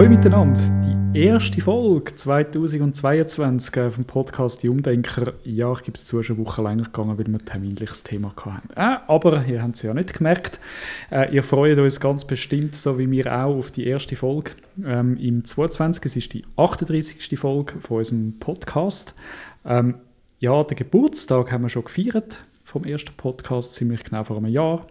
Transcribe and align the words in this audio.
Hallo 0.00 0.12
miteinander, 0.12 0.58
die 1.12 1.26
erste 1.26 1.60
Folge 1.60 2.16
2022 2.16 3.76
äh, 3.76 3.90
vom 3.90 4.06
Podcast 4.06 4.62
Die 4.62 4.70
Umdenker. 4.70 5.34
Ja, 5.44 5.74
ich 5.74 5.82
gebe 5.82 5.94
es 5.94 6.06
zu, 6.06 6.22
schon 6.22 6.36
eine 6.36 6.46
Woche 6.46 6.62
länger 6.62 6.84
gegangen, 6.84 7.18
weil 7.18 7.26
wir 7.26 7.34
ein 7.34 7.44
terminliches 7.44 8.02
Thema 8.02 8.34
hatten. 8.34 8.70
Äh, 8.76 8.96
aber 9.06 9.44
ihr 9.44 9.62
habt 9.62 9.74
es 9.74 9.82
ja 9.82 9.92
nicht 9.92 10.14
gemerkt. 10.14 10.58
Äh, 11.10 11.34
ihr 11.34 11.42
freut 11.42 11.78
euch 11.78 12.00
ganz 12.00 12.24
bestimmt, 12.24 12.76
so 12.76 12.98
wie 12.98 13.10
wir 13.10 13.26
auch, 13.26 13.58
auf 13.58 13.72
die 13.72 13.86
erste 13.86 14.16
Folge 14.16 14.52
ähm, 14.82 15.18
im 15.18 15.44
22. 15.44 16.02
Es 16.06 16.16
ist 16.16 16.32
die 16.32 16.44
38. 16.56 17.38
Folge 17.38 17.74
von 17.82 17.98
unserem 17.98 18.38
Podcast. 18.38 19.14
Ähm, 19.66 19.96
ja, 20.38 20.64
den 20.64 20.78
Geburtstag 20.78 21.52
haben 21.52 21.64
wir 21.64 21.68
schon 21.68 21.84
gefeiert 21.84 22.46
vom 22.64 22.84
ersten 22.84 23.12
Podcast, 23.18 23.74
ziemlich 23.74 24.02
genau 24.02 24.24
vor 24.24 24.38
einem 24.38 24.46
Jahr 24.46 24.86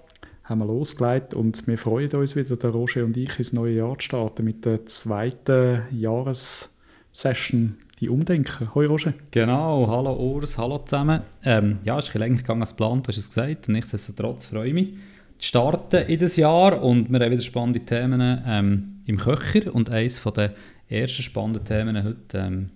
haben 0.49 0.59
wir 0.59 0.65
losgelegt 0.65 1.35
und 1.35 1.67
wir 1.67 1.77
freuen 1.77 2.11
uns 2.11 2.35
wieder, 2.35 2.55
der 2.55 2.71
Roger 2.71 3.05
und 3.05 3.15
ich, 3.15 3.37
ins 3.37 3.53
neue 3.53 3.75
Jahr 3.75 3.99
zu 3.99 4.05
starten 4.05 4.43
mit 4.43 4.65
der 4.65 4.83
zweiten 4.87 5.83
Jahressession 5.91 7.77
«Die 7.99 8.09
Umdenken». 8.09 8.73
Hoi 8.73 8.87
Roger. 8.87 9.13
Genau, 9.29 9.87
hallo 9.87 10.15
Urs, 10.15 10.57
hallo 10.57 10.79
zusammen. 10.79 11.21
Ähm, 11.43 11.77
ja, 11.83 11.99
es 11.99 12.07
ist 12.07 12.15
ein 12.15 12.19
länger 12.19 12.37
gegangen 12.37 12.61
als 12.61 12.71
geplant, 12.71 13.05
du 13.05 13.09
hast 13.09 13.17
es 13.17 13.29
gesagt. 13.29 13.69
Nichtsdestotrotz 13.69 14.47
freue 14.47 14.69
ich 14.69 14.73
mich, 14.73 14.93
zu 15.37 15.47
starten 15.49 16.07
in 16.07 16.19
das 16.19 16.35
Jahr 16.35 16.81
und 16.81 17.11
wir 17.11 17.19
haben 17.19 17.31
wieder 17.31 17.43
spannende 17.43 17.81
Themen 17.81 18.41
ähm, 18.47 19.01
im 19.05 19.17
Köcher 19.17 19.73
und 19.73 19.91
eines 19.91 20.23
der 20.23 20.55
ersten 20.89 21.21
spannenden 21.21 21.63
Themen 21.63 22.03
heute 22.03 22.37
ähm, 22.39 22.69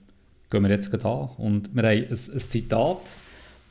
gehen 0.52 0.62
wir 0.62 0.70
jetzt 0.70 0.92
gerade 0.92 1.08
an. 1.08 1.30
Und 1.38 1.74
wir 1.74 1.82
haben 1.82 2.04
ein, 2.04 2.12
ein 2.12 2.40
Zitat, 2.40 3.14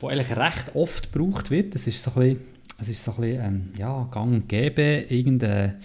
das 0.01 0.09
eigentlich 0.09 0.35
recht 0.35 0.75
oft 0.75 1.13
gebraucht 1.13 1.51
wird. 1.51 1.73
Das 1.73 1.87
ist 1.87 2.03
so 2.03 2.11
ein 2.11 2.35
bisschen 2.35 2.52
es 2.83 2.89
ist 2.89 3.03
so 3.03 3.11
ein 3.13 3.21
bisschen, 3.21 3.45
ähm, 3.45 3.69
ja, 3.77 4.07
gang 4.11 4.33
und 4.33 4.49
gäbe, 4.49 5.05
irgendeine, 5.09 5.79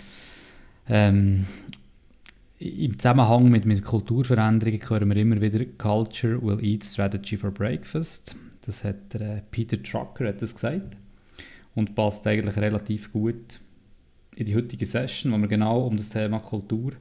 ähm, 0.89 1.47
im 2.59 2.99
Zusammenhang 2.99 3.51
mit, 3.51 3.67
mit 3.67 3.85
Kulturveränderungen 3.85 4.81
hören 4.89 5.09
wir 5.09 5.17
immer 5.17 5.41
wieder 5.41 5.65
«Culture 5.79 6.43
will 6.43 6.59
eat 6.63 6.85
strategy 6.85 7.37
for 7.37 7.53
breakfast». 7.53 8.37
Das 8.67 8.83
hat 8.83 9.15
äh, 9.15 9.43
Peter 9.51 9.81
Trucker 9.81 10.29
hat 10.29 10.43
das 10.43 10.55
gesagt 10.55 10.97
und 11.75 11.95
passt 11.95 12.27
eigentlich 12.27 12.57
relativ 12.57 13.13
gut 13.13 13.61
in 14.35 14.47
die 14.47 14.57
heutige 14.57 14.85
Session, 14.85 15.33
wo 15.33 15.39
wir 15.39 15.49
genau 15.49 15.87
um 15.87 15.97
das 15.97 16.11
Thema 16.11 16.41
Kultur 16.41 16.93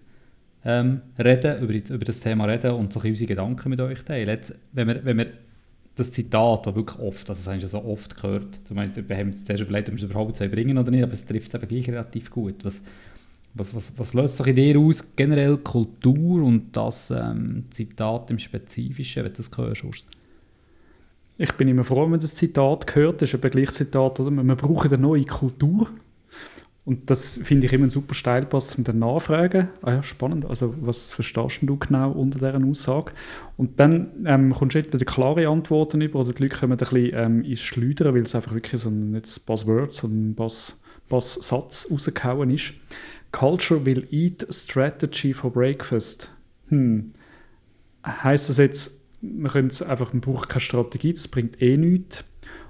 ähm, 0.64 1.02
reden, 1.18 1.62
über, 1.62 1.74
über 1.74 2.06
das 2.06 2.20
Thema 2.20 2.46
reden 2.46 2.72
und 2.72 2.94
so 2.94 3.00
unsere 3.00 3.28
Gedanken 3.28 3.70
mit 3.70 3.82
euch 3.82 4.04
teilen. 4.04 4.30
Jetzt, 4.30 4.56
wenn 4.74 4.88
wir, 4.88 5.04
wenn 5.04 5.18
wir 5.18 5.28
das 5.98 6.12
Zitat, 6.12 6.66
das 6.66 6.76
wirklich 6.76 7.00
oft, 7.00 7.30
also 7.30 7.40
das 7.40 7.48
haben 7.48 7.62
wir 7.62 7.68
so 7.68 7.84
oft 7.84 8.16
gehört, 8.16 8.60
du 8.68 8.74
meinst, 8.74 8.98
wir 8.98 9.18
haben 9.18 9.28
uns 9.28 9.44
zuerst 9.44 9.64
überlegt, 9.64 9.90
ob 9.90 9.96
wir 9.96 10.04
es 10.04 10.10
überhaupt 10.10 10.40
bringen 10.52 10.78
oder 10.78 10.92
nicht, 10.92 11.04
aber 11.04 11.14
es 11.14 11.26
trifft 11.26 11.50
es 11.50 11.56
eben 11.56 11.68
gleich 11.68 11.90
relativ 11.90 12.30
gut. 12.30 12.64
Was, 12.64 12.84
was, 13.54 13.74
was, 13.74 13.98
was 13.98 14.14
löst 14.14 14.38
sich 14.38 14.48
in 14.48 14.56
dir 14.56 14.80
aus, 14.80 15.16
generell 15.16 15.58
Kultur 15.58 16.44
und 16.44 16.76
das 16.78 17.12
ähm, 17.12 17.66
Zitat 17.72 18.30
im 18.30 18.38
Spezifischen, 18.38 19.24
wenn 19.24 19.34
du 19.34 19.38
das 19.38 19.58
hörst? 19.58 20.08
Ich 21.40 21.52
bin 21.54 21.68
immer 21.68 21.84
froh, 21.84 22.04
wenn 22.04 22.12
man 22.12 22.20
das 22.20 22.34
Zitat 22.34 22.96
hört, 22.96 23.22
das 23.22 23.34
ist 23.34 23.44
ein 23.44 23.52
gleiches 23.52 23.76
Zitat, 23.76 24.20
oder? 24.20 24.32
Wir 24.32 24.56
brauchen 24.56 24.92
eine 24.92 25.02
neue 25.02 25.26
Kultur. 25.26 25.88
Und 26.88 27.10
das 27.10 27.42
finde 27.44 27.66
ich 27.66 27.74
immer 27.74 27.88
ein 27.88 27.90
super 27.90 28.14
Steilpass 28.14 28.68
zum 28.68 28.86
dann 28.86 29.00
nachfragen. 29.00 29.68
Ah 29.82 29.96
ja, 29.96 30.04
spannend. 30.04 30.46
Also, 30.46 30.74
was 30.80 31.12
verstehst 31.12 31.60
du 31.64 31.76
genau 31.76 32.12
unter 32.12 32.40
dieser 32.40 32.66
Aussage? 32.66 33.12
Und 33.58 33.78
dann 33.82 34.12
ähm, 34.26 34.54
kommst 34.54 34.76
du 34.76 34.80
entweder 34.80 35.04
klare 35.04 35.50
Antworten 35.50 36.00
über 36.00 36.22
oder 36.22 36.32
die 36.32 36.44
Leute 36.44 36.56
kommen 36.56 36.72
ein 36.72 36.78
bisschen 36.78 37.12
ähm, 37.14 37.44
ins 37.44 37.60
Schleudern, 37.60 38.16
weil 38.16 38.22
es 38.22 38.36
einfach 38.36 38.54
wirklich 38.54 38.80
so 38.80 38.88
ein, 38.88 39.12
nicht 39.12 39.28
ein 39.28 39.46
Buzzword, 39.46 39.94
sondern 39.94 40.30
ein 40.30 40.36
Buzz, 40.36 40.82
Buzz-Satz 41.10 41.92
rausgehauen 41.92 42.52
ist. 42.52 42.72
Culture 43.34 43.86
will 43.86 44.08
eat 44.10 44.48
strategy 44.50 45.34
for 45.34 45.52
breakfast. 45.52 46.32
Hm. 46.70 47.12
Heißt 48.06 48.48
das 48.48 48.60
jetzt, 48.60 49.04
man, 49.20 49.52
einfach, 49.52 50.14
man 50.14 50.22
braucht 50.22 50.48
keine 50.48 50.62
Strategie, 50.62 51.12
das 51.12 51.28
bringt 51.28 51.62
eh 51.62 51.76
nichts? 51.76 52.24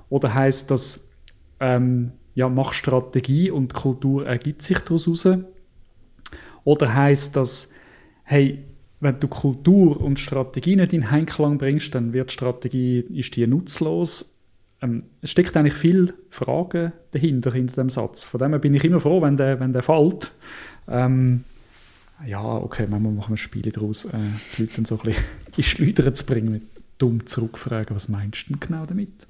Oder 0.09 0.33
heißt 0.33 0.71
das, 0.71 1.11
ähm, 1.59 2.13
ja, 2.37 2.49
mach 2.49 2.73
Strategie 2.73 3.49
und 3.49 3.73
Kultur 3.73 4.27
ergibt 4.27 4.61
sich 4.61 4.77
daraus 4.77 5.07
raus? 5.07 5.27
Oder 6.65 6.93
heißt 6.93 7.35
das, 7.35 7.73
hey, 8.25 8.63
wenn 8.99 9.19
du 9.19 9.27
Kultur 9.27 9.99
und 9.99 10.19
Strategie 10.19 10.75
nicht 10.75 10.93
in 10.93 11.03
Einklang 11.03 11.57
bringst, 11.57 11.95
dann 11.95 12.13
wird 12.13 12.31
Strategie, 12.31 12.99
ist 12.99 13.35
die 13.35 13.47
nutzlos. 13.47 14.37
Ähm, 14.83 15.05
es 15.23 15.31
steckt 15.31 15.57
eigentlich 15.57 15.73
viel 15.73 16.13
Fragen 16.29 16.93
dahinter, 17.09 17.51
hinter 17.51 17.81
dem 17.81 17.89
Satz. 17.89 18.27
Von 18.27 18.39
dem 18.39 18.51
her 18.51 18.59
bin 18.59 18.75
ich 18.75 18.83
immer 18.83 18.99
froh, 18.99 19.19
wenn 19.19 19.35
der, 19.35 19.59
wenn 19.59 19.73
der 19.73 19.81
fällt. 19.81 20.31
Ähm, 20.87 21.43
ja, 22.23 22.43
okay, 22.43 22.85
manchmal 22.87 23.13
machen 23.13 23.31
wir 23.31 23.37
Spiele 23.37 23.71
daraus, 23.71 24.05
äh, 24.05 24.17
die 24.57 24.61
Leute 24.61 24.75
dann 24.75 24.85
so 24.85 24.99
ein 24.99 25.01
bisschen 25.01 25.23
in 25.57 25.63
Schleudern 25.63 26.13
zu 26.13 26.23
bringen, 26.27 26.51
mit 26.51 26.63
dumm 26.99 27.25
zurückfragen, 27.25 27.95
was 27.95 28.09
meinst 28.09 28.47
du 28.47 28.53
denn 28.53 28.59
genau 28.59 28.85
damit? 28.85 29.25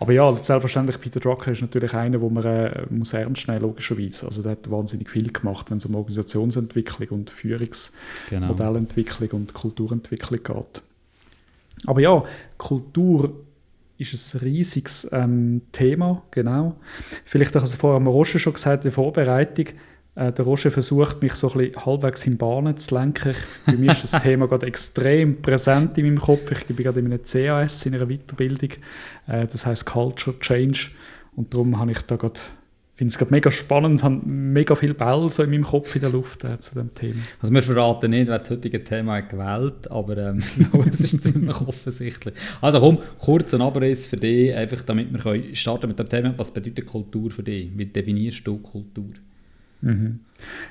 Aber 0.00 0.12
ja, 0.12 0.32
selbstverständlich, 0.34 1.00
Peter 1.00 1.20
Drucker 1.20 1.52
ist 1.52 1.62
natürlich 1.62 1.94
einer, 1.94 2.20
wo 2.20 2.28
man 2.28 2.44
äh, 2.44 2.84
muss 2.90 3.12
ernst 3.12 3.46
nehmen 3.48 3.62
logischerweise. 3.62 4.26
Also 4.26 4.42
der 4.42 4.52
hat 4.52 4.70
wahnsinnig 4.70 5.08
viel 5.08 5.32
gemacht, 5.32 5.70
wenn 5.70 5.78
es 5.78 5.86
um 5.86 5.94
Organisationsentwicklung 5.94 7.08
und 7.10 7.30
Führungsmodellentwicklung 7.30 9.28
genau. 9.28 9.40
und 9.40 9.54
Kulturentwicklung 9.54 10.42
geht. 10.42 10.82
Aber 11.86 12.00
ja, 12.00 12.24
Kultur 12.58 13.44
ist 13.96 14.34
ein 14.34 14.40
riesiges 14.40 15.08
ähm, 15.12 15.62
Thema, 15.70 16.22
genau. 16.30 16.76
Vielleicht, 17.24 17.54
also 17.56 17.76
vorher 17.76 18.00
wir 18.00 18.10
Roger 18.10 18.38
schon 18.38 18.54
gesagt 18.54 18.82
in 18.82 18.90
der 18.90 18.92
Vorbereitung, 18.92 19.66
äh, 20.16 20.32
der 20.32 20.44
Roger 20.44 20.70
versucht, 20.70 21.22
mich 21.22 21.34
so 21.34 21.50
ein 21.50 21.58
bisschen 21.58 21.86
halbwegs 21.86 22.26
in 22.26 22.36
Bahnen 22.36 22.76
zu 22.76 22.94
lenken. 22.94 23.34
Bei 23.66 23.72
mir 23.72 23.92
ist 23.92 24.04
das 24.04 24.22
Thema 24.22 24.46
gerade 24.46 24.66
extrem 24.66 25.42
präsent 25.42 25.98
in 25.98 26.06
meinem 26.06 26.20
Kopf. 26.20 26.50
Ich 26.52 26.66
bin 26.66 26.76
gerade 26.76 27.00
in 27.00 27.06
einem 27.06 27.22
CAS, 27.22 27.86
in 27.86 27.94
einer 27.94 28.06
Weiterbildung. 28.06 28.70
Äh, 29.26 29.46
das 29.46 29.66
heißt 29.66 29.86
Culture 29.86 30.38
Change. 30.38 30.90
Und 31.36 31.52
darum 31.52 31.78
habe 31.78 31.92
ich 31.92 32.02
da 32.02 32.16
gerade 32.16 32.40
finde 32.96 33.10
es 33.10 33.18
gerade 33.18 33.32
mega 33.32 33.50
spannend, 33.50 34.04
habe 34.04 34.20
mega 34.24 34.74
viele 34.76 34.94
Bälle 34.94 35.28
so 35.28 35.42
in 35.42 35.50
meinem 35.50 35.64
Kopf 35.64 35.94
in 35.96 36.02
der 36.02 36.10
Luft 36.10 36.44
äh, 36.44 36.58
zu 36.60 36.76
dem 36.76 36.94
Thema. 36.94 37.20
Also 37.42 37.52
wir 37.52 37.62
verraten 37.62 38.12
nicht, 38.12 38.28
wer 38.28 38.38
das 38.38 38.50
heutige 38.50 38.82
Thema 38.84 39.16
hat 39.16 39.30
gewählt 39.30 39.90
aber 39.90 40.16
ähm, 40.16 40.42
es 40.90 41.00
ist 41.00 41.24
ziemlich 41.24 41.60
offensichtlich. 41.60 42.34
Also 42.60 42.78
komm, 42.78 42.98
kurz 43.18 43.52
ein 43.52 43.62
Abriss 43.62 44.06
für 44.06 44.16
dich, 44.16 44.56
einfach 44.56 44.82
damit 44.82 45.12
wir 45.12 45.18
können 45.18 45.56
starten 45.56 45.88
mit 45.88 45.98
dem 45.98 46.08
Thema, 46.08 46.34
was 46.36 46.52
bedeutet 46.52 46.86
Kultur 46.86 47.30
für 47.30 47.42
dich? 47.42 47.76
Wie 47.76 47.86
definierst 47.86 48.46
du 48.46 48.58
Kultur? 48.58 49.10
Mhm. 49.84 50.20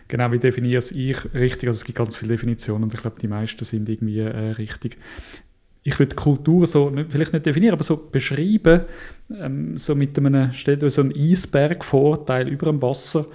Genau, 0.08 0.32
wie 0.32 0.40
definiere 0.40 0.80
ich 0.80 1.34
richtig? 1.34 1.68
Also 1.68 1.78
es 1.78 1.86
gibt 1.86 1.98
ganz 1.98 2.16
viele 2.16 2.32
Definitionen 2.32 2.84
und 2.84 2.94
ich 2.94 3.02
glaube, 3.02 3.20
die 3.20 3.28
meisten 3.28 3.64
sind 3.64 3.88
irgendwie 3.88 4.20
äh, 4.20 4.52
richtig. 4.52 4.98
Ich 5.84 6.00
würde 6.00 6.16
Kultur 6.16 6.66
so, 6.66 6.92
vielleicht 7.10 7.34
nicht 7.34 7.46
definieren, 7.46 7.74
aber 7.74 7.84
so 7.84 8.10
beschreiben, 8.12 8.82
ähm, 9.38 9.78
so 9.78 9.96
mit 9.96 10.18
einem, 10.18 10.52
stellt 10.54 10.84
euch 10.84 10.94
so 10.94 11.02
einen 11.02 11.14
Eisberg 11.16 11.84
vor, 11.84 12.26
Teil 12.26 12.48
über 12.48 12.68
dem 12.68 12.82
Wasser, 12.82 13.26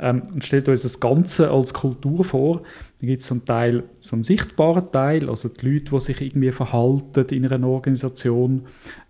ähm, 0.00 0.22
und 0.32 0.42
stellt 0.44 0.68
euch 0.68 0.80
das 0.80 0.98
Ganze 0.98 1.50
als 1.50 1.74
Kultur 1.74 2.24
vor. 2.24 2.62
Dann 3.00 3.08
gibt 3.08 3.20
es 3.20 3.28
so 3.28 3.34
einen 3.34 3.44
Teil, 3.44 3.84
so 3.98 4.16
einen 4.16 4.22
sichtbaren 4.22 4.90
Teil, 4.90 5.28
also 5.28 5.48
die 5.48 5.66
Leute, 5.68 5.90
die 5.92 6.00
sich 6.00 6.20
irgendwie 6.22 6.52
verhalten 6.52 7.26
in 7.30 7.46
einer 7.46 7.66
Organisation. 7.66 8.62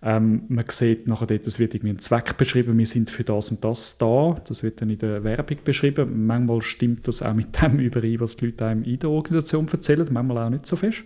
Ähm, 0.02 0.42
man 0.48 0.64
sieht 0.68 1.06
nachher 1.06 1.26
dort, 1.26 1.46
es 1.46 1.58
wird 1.60 1.74
irgendwie 1.74 1.94
ein 1.94 2.00
Zweck 2.00 2.36
beschrieben, 2.36 2.76
wir 2.76 2.86
sind 2.86 3.08
für 3.08 3.22
das 3.22 3.52
und 3.52 3.64
das 3.64 3.98
da. 3.98 4.36
Das 4.48 4.64
wird 4.64 4.80
dann 4.80 4.90
in 4.90 4.98
der 4.98 5.22
Werbung 5.22 5.58
beschrieben. 5.64 6.26
Manchmal 6.26 6.60
stimmt 6.62 7.06
das 7.06 7.22
auch 7.22 7.34
mit 7.34 7.60
dem 7.62 7.78
überein, 7.78 8.18
was 8.18 8.36
die 8.36 8.46
Leute 8.46 8.66
einem 8.66 8.82
in 8.82 8.98
der 8.98 9.10
Organisation 9.10 9.68
erzählen, 9.68 10.08
manchmal 10.10 10.46
auch 10.46 10.50
nicht 10.50 10.66
so 10.66 10.74
fest. 10.74 11.04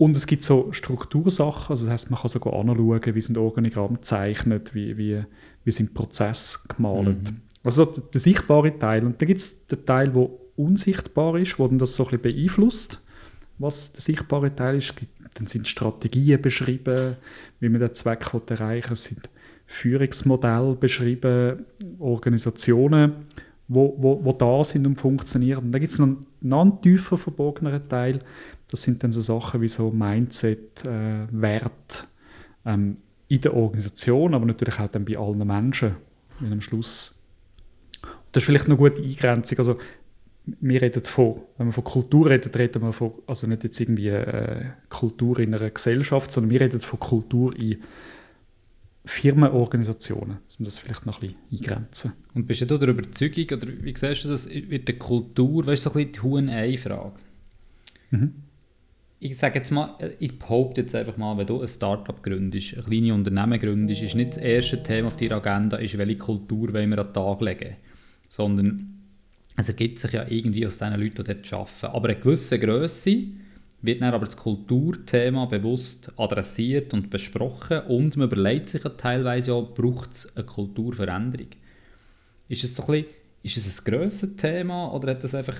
Und 0.00 0.16
es 0.16 0.26
gibt 0.26 0.44
so 0.44 0.72
Struktursachen, 0.72 1.72
also 1.72 1.84
das 1.84 1.92
heißt, 1.92 2.10
man 2.10 2.20
kann 2.20 2.30
sogar 2.30 2.54
anschauen, 2.54 3.14
wie 3.14 3.20
sind 3.20 3.36
Organigramme 3.36 3.96
gezeichnet, 3.96 4.74
wie, 4.74 4.96
wie, 4.96 5.22
wie 5.62 5.70
sind 5.70 5.92
Prozesse 5.92 6.60
gemalt. 6.68 7.30
Mhm. 7.30 7.42
Also 7.62 7.84
der 7.84 8.18
sichtbare 8.18 8.78
Teil. 8.78 9.04
Und 9.04 9.20
dann 9.20 9.26
gibt 9.28 9.40
es 9.40 9.66
den 9.66 9.84
Teil, 9.84 10.08
der 10.08 10.30
unsichtbar 10.56 11.36
ist, 11.36 11.58
wo 11.58 11.68
dann 11.68 11.78
das 11.78 11.92
so 11.92 12.04
ein 12.04 12.18
bisschen 12.18 12.34
beeinflusst, 12.34 13.02
was 13.58 13.92
der 13.92 14.00
sichtbare 14.00 14.56
Teil 14.56 14.78
ist. 14.78 14.94
Dann 15.34 15.46
sind 15.46 15.68
Strategien 15.68 16.40
beschrieben, 16.40 17.16
wie 17.58 17.68
man 17.68 17.82
den 17.82 17.92
Zweck 17.92 18.24
erreichen 18.48 18.88
will. 18.88 18.92
Es 18.94 19.02
sind 19.04 19.28
Führungsmodelle 19.66 20.76
beschrieben, 20.76 21.66
Organisationen, 21.98 23.16
wo, 23.68 23.94
wo, 23.98 24.24
wo 24.24 24.32
da 24.32 24.64
sind 24.64 24.86
und 24.86 24.98
funktionieren. 24.98 25.64
Und 25.66 25.72
dann 25.72 25.80
gibt 25.82 25.92
es 25.92 25.98
noch 25.98 26.06
einen, 26.06 26.26
noch 26.40 26.80
tiefer 26.80 27.18
verborgeneren 27.18 27.86
Teil. 27.86 28.20
Das 28.70 28.82
sind 28.82 29.02
dann 29.02 29.12
so 29.12 29.20
Sachen 29.20 29.60
wie 29.60 29.68
so 29.68 29.90
Mindset, 29.90 30.84
äh, 30.84 31.26
Wert 31.30 32.06
ähm, 32.64 32.98
in 33.28 33.40
der 33.40 33.54
Organisation, 33.54 34.34
aber 34.34 34.46
natürlich 34.46 34.78
auch 34.78 34.88
dann 34.88 35.04
bei 35.04 35.16
allen 35.16 35.46
Menschen. 35.46 35.96
Wenn 36.38 36.52
am 36.52 36.60
Schluss 36.60 37.20
das 38.32 38.42
ist 38.42 38.46
vielleicht 38.46 38.66
eine 38.66 38.76
gute 38.76 39.02
Eingrenzung. 39.02 39.58
Also, 39.58 39.78
wir 40.46 40.82
reden 40.82 41.04
von, 41.04 41.42
wenn 41.58 41.68
wir 41.68 41.72
von 41.72 41.84
Kultur 41.84 42.30
reden, 42.30 42.50
reden 42.52 42.82
wir 42.82 42.92
von, 42.92 43.12
also 43.26 43.46
nicht 43.46 43.62
jetzt 43.64 43.80
irgendwie 43.80 44.08
äh, 44.08 44.66
Kultur 44.88 45.38
in 45.38 45.54
einer 45.54 45.70
Gesellschaft, 45.70 46.30
sondern 46.30 46.50
wir 46.50 46.60
reden 46.60 46.80
von 46.80 46.98
Kultur 46.98 47.56
in 47.56 47.78
Firmenorganisationen, 49.04 50.38
um 50.58 50.64
das 50.64 50.78
vielleicht 50.78 51.06
noch 51.06 51.20
ein 51.22 51.34
bisschen 51.50 51.70
eingrenzen. 51.72 52.12
Und 52.34 52.46
bist 52.46 52.60
du 52.62 52.78
der 52.78 52.88
Überzeugung, 52.88 53.46
oder 53.58 53.68
wie 53.82 53.94
siehst 53.96 54.24
du 54.24 54.28
das, 54.28 54.48
wird 54.48 54.88
der 54.88 54.98
Kultur, 54.98 55.66
weißt 55.66 55.86
du, 55.86 55.90
so 55.90 55.98
ein 55.98 56.06
bisschen 56.06 56.12
die 56.12 56.20
Huhn-Ei-Frage? 56.20 57.14
Mhm. 58.10 58.34
Ich 59.22 59.36
sage 59.36 59.58
jetzt 59.58 59.70
mal, 59.70 59.98
ich 60.18 60.38
behaupte 60.38 60.80
jetzt 60.80 60.94
einfach 60.94 61.18
mal, 61.18 61.36
wenn 61.36 61.46
du 61.46 61.60
ein 61.60 61.68
Startup 61.68 62.22
gründest, 62.22 62.74
ein 62.74 62.84
kleines 62.84 63.12
Unternehmen 63.12 63.60
gründest, 63.60 64.00
ist 64.00 64.14
nicht 64.14 64.30
das 64.30 64.38
erste 64.38 64.82
Thema 64.82 65.08
auf 65.08 65.16
deiner 65.18 65.36
Agenda, 65.36 65.76
ist, 65.76 65.98
welche 65.98 66.16
Kultur 66.16 66.72
wollen 66.72 66.88
wir 66.88 66.98
an 66.98 67.04
den 67.04 67.12
Tag 67.12 67.42
legen, 67.42 67.76
sondern 68.30 68.94
es 69.58 69.68
ergibt 69.68 69.98
sich 69.98 70.12
ja 70.12 70.26
irgendwie 70.26 70.66
aus 70.66 70.78
den 70.78 70.98
Leuten, 70.98 71.22
die 71.22 71.34
dort 71.34 71.52
arbeiten. 71.52 71.86
Aber 71.94 72.08
eine 72.08 72.18
gewisse 72.18 72.58
Größe 72.58 73.24
wird 73.82 74.00
dann 74.00 74.14
aber 74.14 74.24
das 74.24 74.38
Kulturthema 74.38 75.44
bewusst 75.44 76.10
adressiert 76.16 76.94
und 76.94 77.10
besprochen 77.10 77.80
und 77.88 78.16
man 78.16 78.26
überlegt 78.26 78.70
sich 78.70 78.82
ja 78.82 78.88
teilweise 78.88 79.52
auch, 79.52 79.74
braucht 79.74 80.12
es 80.12 80.34
eine 80.34 80.46
Kulturveränderung. 80.46 81.48
Ist 82.48 82.64
es 82.64 82.74
so 82.74 82.86
ein 82.86 83.04
bisschen, 83.42 83.64
ein 83.70 83.84
grosses 83.84 84.36
Thema 84.36 84.94
oder 84.94 85.10
hat 85.10 85.24
das 85.24 85.34
einfach... 85.34 85.58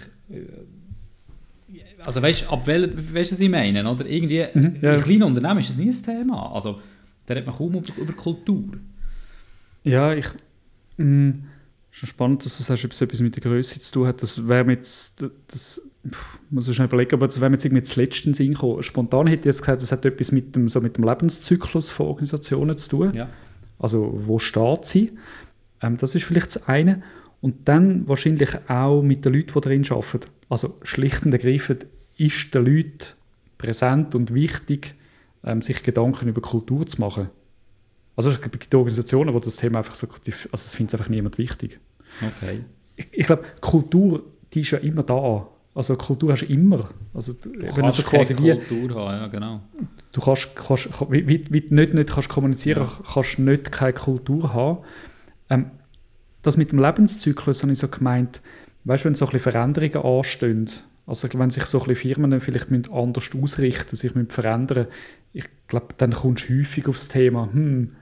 Also 2.04 2.22
weißt 2.22 2.42
du, 2.42 2.50
ab 2.50 2.66
wel, 2.66 2.92
weißt, 3.14 3.32
was 3.32 3.40
ich 3.40 3.48
meine? 3.48 3.88
Oder 3.88 4.06
irgendwie, 4.06 4.46
mhm, 4.54 4.76
ja. 4.80 4.94
in 4.94 5.00
kleinen 5.00 5.22
Unternehmen 5.24 5.60
ist 5.60 5.70
das 5.70 5.76
nie 5.76 5.88
ein 5.88 6.02
Thema. 6.02 6.52
Also 6.52 6.80
da 7.26 7.34
redet 7.34 7.46
man 7.46 7.56
kaum 7.56 7.74
über, 7.74 7.96
über 7.96 8.12
Kultur. 8.12 8.64
Ja, 9.84 10.12
ich... 10.14 10.26
Mh, 10.96 11.06
mm, 11.06 11.44
schon 11.92 12.06
spannend, 12.08 12.44
dass 12.44 12.56
du 12.56 12.62
sagst, 12.62 12.84
ob 12.84 12.92
es 12.92 13.00
etwas 13.00 13.20
mit 13.20 13.34
der 13.34 13.42
Größe 13.42 13.80
zu 13.80 13.92
tun 13.92 14.06
hat. 14.06 14.22
Das 14.22 14.48
wäre 14.48 14.70
jetzt... 14.70 15.24
Das, 15.48 15.82
muss 16.48 16.66
ich 16.66 16.74
schnell 16.74 16.88
überlegen, 16.88 17.14
aber 17.14 17.26
das 17.26 17.40
wäre 17.40 17.52
jetzt 17.52 17.64
irgendwie 17.64 17.82
zuletzt 17.82 18.26
in 18.26 18.34
Sinn 18.34 18.54
gekommen. 18.54 18.82
Spontan 18.82 19.26
hätte 19.26 19.40
ich 19.40 19.54
jetzt 19.54 19.60
gesagt, 19.60 19.82
das 19.82 19.92
hat 19.92 20.04
etwas 20.04 20.32
mit 20.32 20.56
dem, 20.56 20.68
so 20.68 20.80
mit 20.80 20.96
dem 20.96 21.04
Lebenszyklus 21.04 21.90
von 21.90 22.06
Organisationen 22.06 22.78
zu 22.78 22.90
tun. 22.90 23.14
Ja. 23.14 23.28
Also 23.78 24.18
wo 24.26 24.38
steht 24.38 24.86
sie? 24.86 25.12
Ähm, 25.82 25.96
das 25.98 26.14
ist 26.14 26.24
vielleicht 26.24 26.54
das 26.54 26.68
eine. 26.68 27.02
Und 27.40 27.68
dann 27.68 28.06
wahrscheinlich 28.06 28.50
auch 28.68 29.02
mit 29.02 29.24
den 29.24 29.34
Leuten, 29.34 29.52
die 29.54 29.60
darin 29.60 29.90
arbeiten. 29.90 30.30
Also 30.48 30.76
schlicht 30.82 31.24
und 31.24 31.32
ergreifend 31.32 31.86
ist 32.16 32.54
den 32.54 32.66
Leuten 32.66 33.14
präsent 33.56 34.14
und 34.14 34.34
wichtig, 34.34 34.94
ähm, 35.44 35.62
sich 35.62 35.82
Gedanken 35.82 36.28
über 36.28 36.42
Kultur 36.42 36.86
zu 36.86 37.00
machen. 37.00 37.30
Also 38.16 38.30
es 38.30 38.40
gibt 38.40 38.74
Organisationen, 38.74 39.32
wo 39.32 39.38
das 39.38 39.56
Thema 39.56 39.78
einfach 39.78 39.94
so, 39.94 40.06
also 40.06 40.42
es 40.52 40.74
findet 40.74 40.94
einfach 40.94 41.08
niemand 41.08 41.38
wichtig. 41.38 41.78
Okay. 42.20 42.64
Ich, 42.96 43.08
ich 43.12 43.26
glaube, 43.26 43.44
Kultur, 43.60 44.22
die 44.52 44.60
ist 44.60 44.72
ja 44.72 44.78
immer 44.78 45.02
da. 45.02 45.46
Also 45.74 45.96
Kultur 45.96 46.32
hast 46.32 46.42
du 46.42 46.52
immer. 46.52 46.90
Also, 47.14 47.32
du 47.32 47.50
wenn 47.54 47.66
kannst 47.66 48.00
also 48.00 48.02
quasi 48.02 48.34
keine 48.34 48.56
Kultur 48.56 48.94
haben, 48.96 49.20
ja 49.20 49.28
genau. 49.28 49.60
Du 50.12 50.20
kannst, 50.20 50.54
kannst 50.56 50.88
wie, 51.10 51.26
wie 51.28 51.60
du 51.60 51.74
nicht, 51.74 51.94
nicht 51.94 52.10
kannst 52.10 52.28
kommunizieren 52.28 52.82
ja. 52.82 53.12
kannst 53.14 53.38
du 53.38 53.42
nicht 53.42 53.70
keine 53.70 53.92
Kultur 53.92 54.52
haben. 54.52 54.78
Ähm, 55.48 55.70
das 56.42 56.56
mit 56.56 56.72
dem 56.72 56.78
Lebenszyklus 56.78 57.62
habe 57.62 57.72
ich 57.72 57.78
so 57.78 57.88
gemeint, 57.88 58.40
weißt 58.84 59.04
du, 59.04 59.08
wenn 59.08 59.14
so 59.14 59.26
ein 59.26 59.32
bisschen 59.32 59.52
Veränderungen 59.52 60.18
anstehen, 60.18 60.68
also 61.06 61.28
wenn 61.34 61.50
sich 61.50 61.66
so 61.66 61.80
ein 61.80 61.88
bisschen 61.88 62.14
Firmen 62.14 62.40
vielleicht 62.40 62.90
anders 62.90 63.30
ausrichten, 63.34 63.96
sich 63.96 64.12
verändern 64.28 64.86
ich 65.32 65.44
glaube, 65.68 65.94
dann 65.96 66.12
kommst 66.12 66.48
du 66.48 66.58
häufig 66.58 66.88
aufs 66.88 67.08
Thema, 67.08 67.48
hm, 67.52 67.92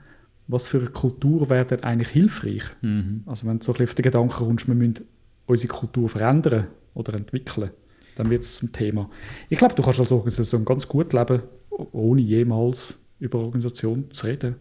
was 0.47 0.67
für 0.67 0.79
eine 0.79 0.87
Kultur 0.87 1.49
wäre 1.49 1.65
denn 1.65 1.83
eigentlich 1.83 2.09
hilfreich? 2.09 2.63
Mhm. 2.81 3.23
Also 3.27 3.45
wenn 3.47 3.59
du 3.59 3.63
so 3.63 3.71
ein 3.71 3.77
bisschen 3.77 3.89
auf 3.89 3.95
den 3.95 4.03
Gedanken 4.03 4.33
kommst, 4.33 4.67
wir 4.67 4.75
müssen 4.75 5.05
unsere 5.45 5.73
Kultur 5.73 6.09
verändern 6.09 6.67
oder 6.95 7.13
entwickeln, 7.13 7.69
dann 8.15 8.29
wird 8.29 8.43
es 8.43 8.61
ein 8.63 8.71
Thema. 8.71 9.09
Ich 9.49 9.59
glaube, 9.59 9.75
du 9.75 9.83
kannst 9.83 9.99
als 9.99 10.11
Organisation 10.11 10.65
ganz 10.65 10.87
gut 10.87 11.13
leben, 11.13 11.43
ohne 11.69 12.21
jemals 12.21 13.05
über 13.19 13.39
Organisation 13.39 14.09
zu 14.11 14.25
reden. 14.25 14.55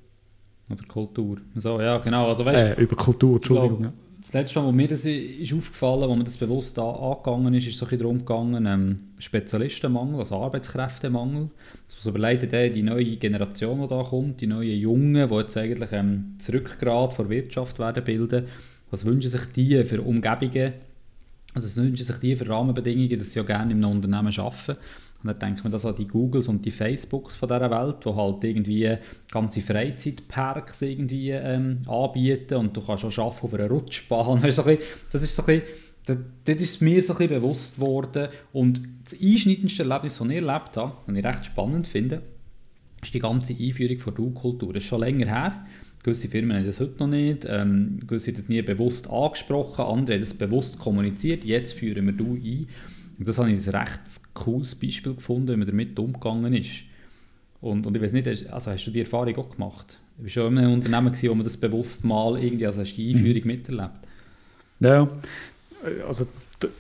Oder 0.71 0.85
Kultur. 0.87 1.39
So, 1.55 1.81
ja, 1.81 1.99
genau. 1.99 2.29
Also, 2.29 2.45
weißt, 2.45 2.79
äh, 2.79 2.83
über 2.83 2.97
Kultur, 2.97 3.37
Entschuldigung. 3.37 3.79
Glaub, 3.79 3.93
das 4.21 4.33
letzte 4.33 4.59
Mal, 4.59 4.67
wo 4.67 4.73
mir 4.73 4.89
das 4.89 5.05
ist 5.05 5.53
aufgefallen, 5.53 6.09
wo 6.09 6.15
mir 6.17 6.25
das 6.25 6.37
bewusst 6.37 6.79
an, 6.79 6.95
angegangen 6.97 7.55
ist, 7.55 7.69
ist 7.69 7.79
so 7.79 7.87
darum 7.87 8.19
gegangen, 8.19 8.67
ähm, 8.67 8.97
Spezialistenmangel, 9.19 10.19
also 10.19 10.37
Arbeitskräftemangel. 10.37 11.51
Dass 11.87 11.97
man 11.97 12.03
so 12.03 12.11
überlegt, 12.11 12.53
äh, 12.53 12.71
die 12.71 12.83
neue 12.83 13.17
Generation, 13.17 13.81
die 13.81 13.89
da 13.89 14.03
kommt, 14.03 14.41
die 14.41 14.49
neuen 14.49 14.79
Jungen, 14.79 15.29
die 15.29 15.35
jetzt 15.35 15.57
eigentlich 15.57 15.93
ähm, 15.93 16.35
das 16.37 16.53
Rückgrat 16.53 17.17
der 17.17 17.31
Wirtschaft 17.31 17.79
werden 17.79 18.03
bilden, 18.05 18.47
was 18.91 19.05
wünschen 19.05 19.31
sich 19.31 19.47
die 19.55 19.85
für 19.85 20.03
Umgebungen, 20.03 20.73
also 21.55 21.67
was 21.67 21.77
wünschen 21.77 22.05
sich 22.05 22.17
die 22.17 22.37
für 22.37 22.49
Rahmenbedingungen, 22.49 23.19
dass 23.19 23.33
sie 23.33 23.39
ja 23.39 23.45
gerne 23.45 23.73
einem 23.73 23.85
Unternehmen 23.85 24.37
arbeiten. 24.37 24.77
Und 25.23 25.29
dann 25.29 25.39
denkt 25.39 25.65
man 25.65 25.73
das 25.73 25.85
an 25.85 25.97
die 25.97 26.07
Googles 26.07 26.47
und 26.47 26.65
die 26.65 26.71
Facebooks 26.71 27.35
von 27.35 27.49
dieser 27.49 27.71
Welt, 27.71 28.05
die 28.05 28.15
halt 28.15 28.45
irgendwie 28.45 28.97
ganze 29.31 29.61
Freizeitparks 29.61 30.83
irgendwie 30.83 31.31
ähm, 31.31 31.81
anbieten 31.89 32.55
und 32.55 32.77
du 32.77 32.81
kannst 32.81 33.05
auch 33.05 33.19
arbeiten 33.19 33.45
auf 33.45 33.55
einer 33.55 33.69
Rutschbahn. 33.69 34.43
Das 34.43 34.57
ist 34.57 34.57
so 34.57 34.63
ein 34.63 34.79
bisschen, 34.79 34.89
das 35.13 35.23
ist 35.23 35.39
das, 36.45 36.81
mir 36.81 37.03
so 37.03 37.15
ein 37.15 37.19
bisschen 37.19 37.41
bewusst 37.41 37.77
geworden. 37.77 38.29
Und 38.53 38.81
das 39.05 39.21
einschneidendste 39.21 39.83
Erlebnis, 39.83 40.19
das 40.19 40.29
ich 40.29 40.35
erlebt 40.37 40.77
habe, 40.77 40.97
und 41.07 41.17
ich 41.17 41.25
recht 41.25 41.47
spannend 41.47 41.87
finde, 41.87 42.23
ist 43.03 43.13
die 43.13 43.19
ganze 43.19 43.55
Einführung 43.55 43.99
von 43.99 44.15
Du-Kultur. 44.15 44.73
Das 44.73 44.83
ist 44.83 44.89
schon 44.89 45.01
länger 45.01 45.27
her. 45.27 45.67
Gewisse 46.03 46.29
Firmen 46.29 46.57
haben 46.57 46.67
das 46.67 46.81
heute 46.81 46.99
noch 47.01 47.09
nicht, 47.09 47.45
ähm, 47.49 48.01
gewisse 48.07 48.31
haben 48.31 48.37
das 48.37 48.49
nie 48.49 48.63
bewusst 48.63 49.11
angesprochen, 49.11 49.85
andere 49.85 50.15
haben 50.15 50.21
das 50.21 50.33
bewusst 50.33 50.79
kommuniziert. 50.79 51.45
Jetzt 51.45 51.75
führen 51.75 52.07
wir 52.07 52.13
Du 52.13 52.35
ein. 52.35 52.69
Und 53.19 53.27
das 53.27 53.39
habe 53.39 53.51
ich 53.51 53.67
ein 53.67 53.75
recht 53.75 54.01
cooles 54.35 54.75
Beispiel 54.75 55.15
gefunden, 55.15 55.49
wie 55.49 55.57
man 55.57 55.67
damit 55.67 55.99
umgegangen 55.99 56.55
ist. 56.55 56.83
Und, 57.61 57.87
und 57.87 57.97
ich 57.97 58.03
weiß 58.03 58.13
nicht, 58.13 58.53
also 58.53 58.71
hast 58.71 58.85
du 58.87 58.91
die 58.91 59.01
Erfahrung 59.01 59.37
auch 59.37 59.51
gemacht? 59.51 59.99
Du 60.17 60.25
bist 60.25 60.35
schon 60.35 60.53
in 60.53 60.59
einem 60.59 60.75
Unternehmen 60.75 61.13
gewesen, 61.13 61.31
wo 61.31 61.35
man 61.35 61.45
das 61.45 61.57
bewusst 61.57 62.05
mal 62.05 62.43
irgendwie, 62.43 62.67
also 62.67 62.81
hast 62.81 62.93
du 62.93 63.03
die 63.03 63.15
Einführung 63.15 63.43
mhm. 63.43 63.47
miterlebt? 63.47 63.99
Ja, 64.81 65.09
also 66.07 66.27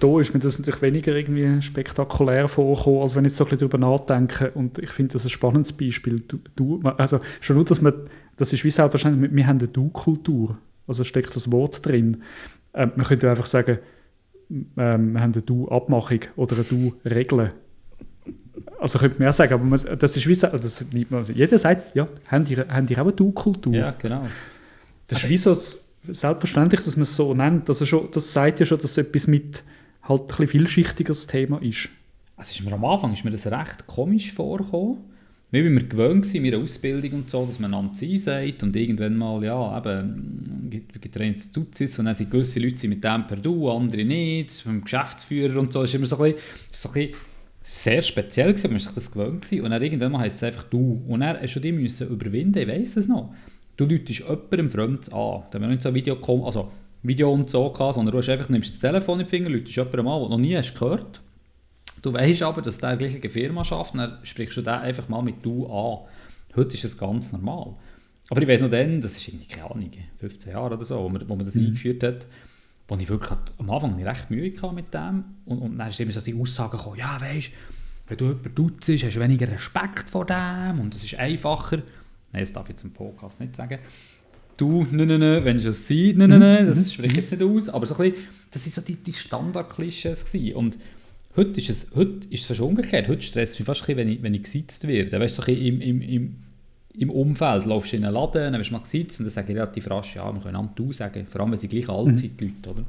da 0.00 0.20
ist 0.20 0.34
mir 0.34 0.40
das 0.40 0.58
natürlich 0.58 0.82
weniger 0.82 1.14
irgendwie 1.14 1.62
spektakulär 1.62 2.48
vorgekommen, 2.48 3.02
als 3.02 3.14
wenn 3.14 3.24
ich 3.24 3.30
jetzt 3.30 3.38
so 3.38 3.44
ein 3.44 3.50
bisschen 3.50 3.68
darüber 3.70 3.78
nachdenke. 3.78 4.50
Und 4.52 4.78
ich 4.78 4.90
finde 4.90 5.12
das 5.12 5.24
ein 5.24 5.30
spannendes 5.30 5.72
Beispiel. 5.72 6.20
Du, 6.26 6.38
du, 6.56 6.80
also 6.96 7.20
schon 7.40 7.56
nur, 7.56 7.64
dass 7.64 7.80
man, 7.80 7.94
das 8.36 8.52
ist 8.52 8.64
wie 8.64 8.70
selbstverständlich, 8.70 9.32
wir 9.32 9.46
haben 9.46 9.58
eine 9.58 9.68
Du-Kultur. 9.68 10.58
Also 10.86 11.04
steckt 11.04 11.34
das 11.36 11.52
Wort 11.52 11.84
drin. 11.86 12.22
Ähm, 12.74 12.92
man 12.96 13.06
könnte 13.06 13.30
einfach 13.30 13.46
sagen, 13.46 13.78
ähm, 14.50 15.20
haben 15.20 15.32
eine 15.32 15.42
Du-Abmachung 15.42 16.20
oder 16.36 16.56
eine 16.56 16.64
Du-Regel. 16.64 17.52
Also 18.80 18.98
könnte 18.98 19.18
man 19.18 19.26
ja 19.26 19.32
sagen, 19.32 19.54
aber 19.54 19.64
man, 19.64 19.80
das 19.98 20.16
ist 20.16 20.26
wie 20.26 20.34
das, 20.34 20.44
also 20.44 21.32
jeder 21.32 21.58
sagt, 21.58 21.94
ja, 21.94 22.06
haben 22.26 22.44
die, 22.44 22.56
haben 22.56 22.86
die 22.86 22.96
auch 22.96 23.02
eine 23.02 23.12
Du-Kultur? 23.12 23.74
Ja, 23.74 23.90
genau. 23.92 24.26
Das 25.06 25.24
ist 25.24 25.30
wie 25.30 25.36
so 25.36 25.54
selbstverständlich, 25.54 26.82
dass 26.82 26.96
man 26.96 27.02
es 27.02 27.16
so 27.16 27.34
nennt. 27.34 27.68
Also 27.68 27.86
schon, 27.86 28.08
das 28.12 28.32
sagt 28.32 28.60
ja 28.60 28.66
schon, 28.66 28.78
dass 28.78 28.92
es 28.92 28.98
etwas 28.98 29.26
mit 29.26 29.64
halt 30.02 30.22
ein 30.22 30.26
bisschen 30.26 30.48
vielschichtigeres 30.48 31.26
Thema 31.26 31.62
ist. 31.62 31.88
Also 32.36 32.50
ist 32.50 32.64
mir 32.64 32.72
am 32.72 32.84
Anfang 32.84 33.12
ist 33.12 33.24
mir 33.24 33.30
das 33.30 33.46
recht 33.46 33.86
komisch 33.86 34.32
vorgekommen 34.32 34.98
waren 35.50 35.74
wir 35.76 35.88
gewöhnt 35.88 36.34
in 36.34 36.42
meiner 36.42 36.58
Ausbildung 36.58 37.12
und 37.20 37.30
so, 37.30 37.46
dass 37.46 37.58
man 37.58 37.72
am 37.72 37.94
Sie 37.94 38.18
sagt 38.18 38.62
und 38.62 38.76
irgendwann 38.76 39.16
mal, 39.16 39.42
ja, 39.42 39.78
eben, 39.78 40.68
gibt 40.70 41.16
es 41.16 41.50
Zuzis 41.52 41.98
und 41.98 42.04
dann 42.04 42.14
sind 42.14 42.30
gewisse 42.30 42.60
Leute 42.60 42.86
mit 42.86 43.02
dem 43.02 43.26
per 43.26 43.38
Du, 43.38 43.70
andere 43.70 44.04
nicht, 44.04 44.52
vom 44.52 44.82
Geschäftsführer 44.82 45.58
und 45.58 45.72
so, 45.72 45.80
das 45.80 45.90
ist 45.90 45.94
immer 45.94 46.06
so 46.06 46.18
ein 46.18 46.34
bisschen, 46.34 46.42
so 46.70 46.88
ein 46.90 46.92
bisschen 46.92 47.14
sehr 47.62 48.02
speziell 48.02 48.52
gewesen, 48.52 48.66
man 48.68 48.74
war 48.74 48.80
sich 48.80 48.92
das 48.92 49.10
gewöhnt 49.10 49.42
gewesen. 49.42 49.64
und 49.64 49.70
dann 49.70 49.82
irgendwann 49.82 50.12
mal 50.12 50.18
heisst 50.18 50.36
es 50.36 50.42
einfach 50.42 50.64
Du 50.64 51.02
und 51.08 51.20
dann 51.20 51.40
hast 51.40 51.54
du 51.54 51.72
müssen 51.72 52.08
überwinden, 52.08 52.58
ich 52.58 52.68
weiss 52.68 52.96
es 52.98 53.08
noch. 53.08 53.34
Du 53.78 53.86
läutest 53.86 54.20
jemandem 54.20 54.68
Fremdes 54.68 55.08
an, 55.10 55.44
da 55.50 55.54
haben 55.54 55.62
wir 55.62 55.68
nicht 55.68 55.82
so 55.82 55.94
Video, 55.94 56.18
also 56.44 56.70
Video 57.02 57.32
und 57.32 57.48
so 57.48 57.70
gehabt, 57.70 57.94
sondern 57.94 58.12
du 58.12 58.18
hast 58.18 58.28
einfach, 58.28 58.50
nimmst 58.50 58.74
das 58.74 58.80
Telefon 58.80 59.20
in 59.20 59.24
den 59.24 59.30
Finger, 59.30 59.48
läutest 59.48 59.76
jemandem 59.76 60.08
an, 60.08 60.20
den 60.20 60.24
du 60.24 60.36
noch 60.36 60.38
nie 60.38 60.56
hast 60.56 60.74
gehört 60.74 61.22
Du 62.02 62.12
weißt 62.12 62.42
aber, 62.42 62.62
dass 62.62 62.78
der 62.78 62.96
gleiche 62.96 63.28
Firma 63.28 63.64
schafft, 63.64 63.94
dann 63.94 64.18
sprichst 64.22 64.56
du 64.56 64.62
den 64.62 64.74
einfach 64.74 65.08
mal 65.08 65.22
mit 65.22 65.44
du 65.44 65.66
an. 65.66 66.06
Heute 66.56 66.74
ist 66.74 66.84
das 66.84 66.96
ganz 66.96 67.32
normal. 67.32 67.74
Aber 68.30 68.42
ich 68.42 68.48
weiß 68.48 68.62
noch 68.62 68.70
dann, 68.70 69.00
das 69.00 69.16
ist 69.16 69.28
irgendwie 69.28 69.46
keine 69.46 69.70
Ahnung, 69.70 69.90
15 70.18 70.52
Jahre 70.52 70.74
oder 70.74 70.84
so, 70.84 70.98
wo 71.02 71.08
man, 71.08 71.28
wo 71.28 71.34
man 71.34 71.44
das 71.44 71.54
mhm. 71.54 71.66
eingeführt 71.66 72.02
hat, 72.02 72.26
wo 72.86 72.96
ich 72.96 73.08
wirklich 73.08 73.38
am 73.58 73.70
Anfang 73.70 74.02
recht 74.02 74.30
Mühe 74.30 74.52
hatte 74.60 74.74
mit 74.74 74.92
dem. 74.92 75.24
Und, 75.46 75.58
und 75.58 75.78
dann 75.78 75.88
ist 75.88 76.00
immer 76.00 76.12
so 76.12 76.20
die 76.20 76.38
Aussage 76.38 76.76
gekommen, 76.76 76.98
ja 76.98 77.20
weißt, 77.20 77.50
wenn 78.08 78.16
du 78.16 78.26
jemanden 78.26 78.54
dutzt, 78.54 78.88
hast 78.88 79.16
du 79.16 79.20
weniger 79.20 79.48
Respekt 79.48 80.10
vor 80.10 80.24
dem 80.24 80.80
und 80.80 80.94
es 80.94 81.04
ist 81.04 81.18
einfacher. 81.18 81.78
Nein, 82.32 82.42
das 82.42 82.52
darf 82.52 82.64
ich 82.64 82.70
jetzt 82.70 82.84
im 82.84 82.92
Podcast 82.92 83.40
nicht 83.40 83.56
sagen. 83.56 83.78
Du, 84.56 84.84
nein, 84.90 85.08
nein, 85.08 85.20
nein, 85.20 85.44
wenn 85.44 85.60
schon 85.60 85.72
sie, 85.72 86.14
nein, 86.14 86.30
nein, 86.30 86.40
nein, 86.40 86.66
das 86.66 86.76
mhm. 86.76 86.84
spreche 86.84 87.12
ich 87.12 87.16
jetzt 87.16 87.30
nicht 87.30 87.42
aus. 87.42 87.68
Aber 87.68 87.86
so 87.86 87.94
ein 87.96 88.10
bisschen, 88.10 88.26
das 88.50 88.64
waren 88.64 88.72
so 88.72 88.80
die, 88.80 88.96
die 88.96 89.12
Standard-Klischees. 89.12 90.34
Und 90.54 90.78
Heute 91.38 91.60
ist 91.60 91.70
es, 91.70 91.86
heute 91.94 92.26
ist 92.30 92.40
es 92.40 92.46
fast 92.48 92.60
umgekehrt. 92.60 93.06
Heute 93.06 93.22
stresst 93.22 93.52
es 93.52 93.58
mich 93.60 93.66
fast 93.66 93.82
ein 93.82 93.86
bisschen, 93.86 93.98
wenn 93.98 94.08
ich, 94.08 94.22
wenn 94.24 94.34
ich 94.34 94.42
gesitzt 94.42 94.88
werde. 94.88 95.20
Weißt 95.20 95.38
du, 95.38 95.42
so 95.42 95.52
im, 95.52 95.80
im, 95.80 96.02
im, 96.02 96.36
im 96.94 97.10
Umfeld 97.10 97.64
laufst 97.64 97.92
du 97.92 97.96
in 97.96 98.04
einen 98.04 98.14
Laden, 98.14 98.52
dann 98.52 98.60
wirst 98.60 98.70
du 98.70 98.74
mal 98.74 98.80
gesitzt 98.80 99.20
und 99.20 99.26
dann 99.26 99.32
sage 99.32 99.52
ich 99.52 99.56
relativ 99.56 99.88
rasch, 99.88 100.16
ja, 100.16 100.32
wir 100.32 100.40
können 100.40 100.56
am 100.56 100.70
Du 100.74 100.92
sagen. 100.92 101.24
Vor 101.26 101.40
allem, 101.40 101.52
wenn 101.52 101.58
sie 101.60 101.68
gleich 101.68 101.88
alt 101.88 102.18
sind, 102.18 102.40
die 102.40 102.46
Leute, 102.46 102.70
oder? 102.70 102.84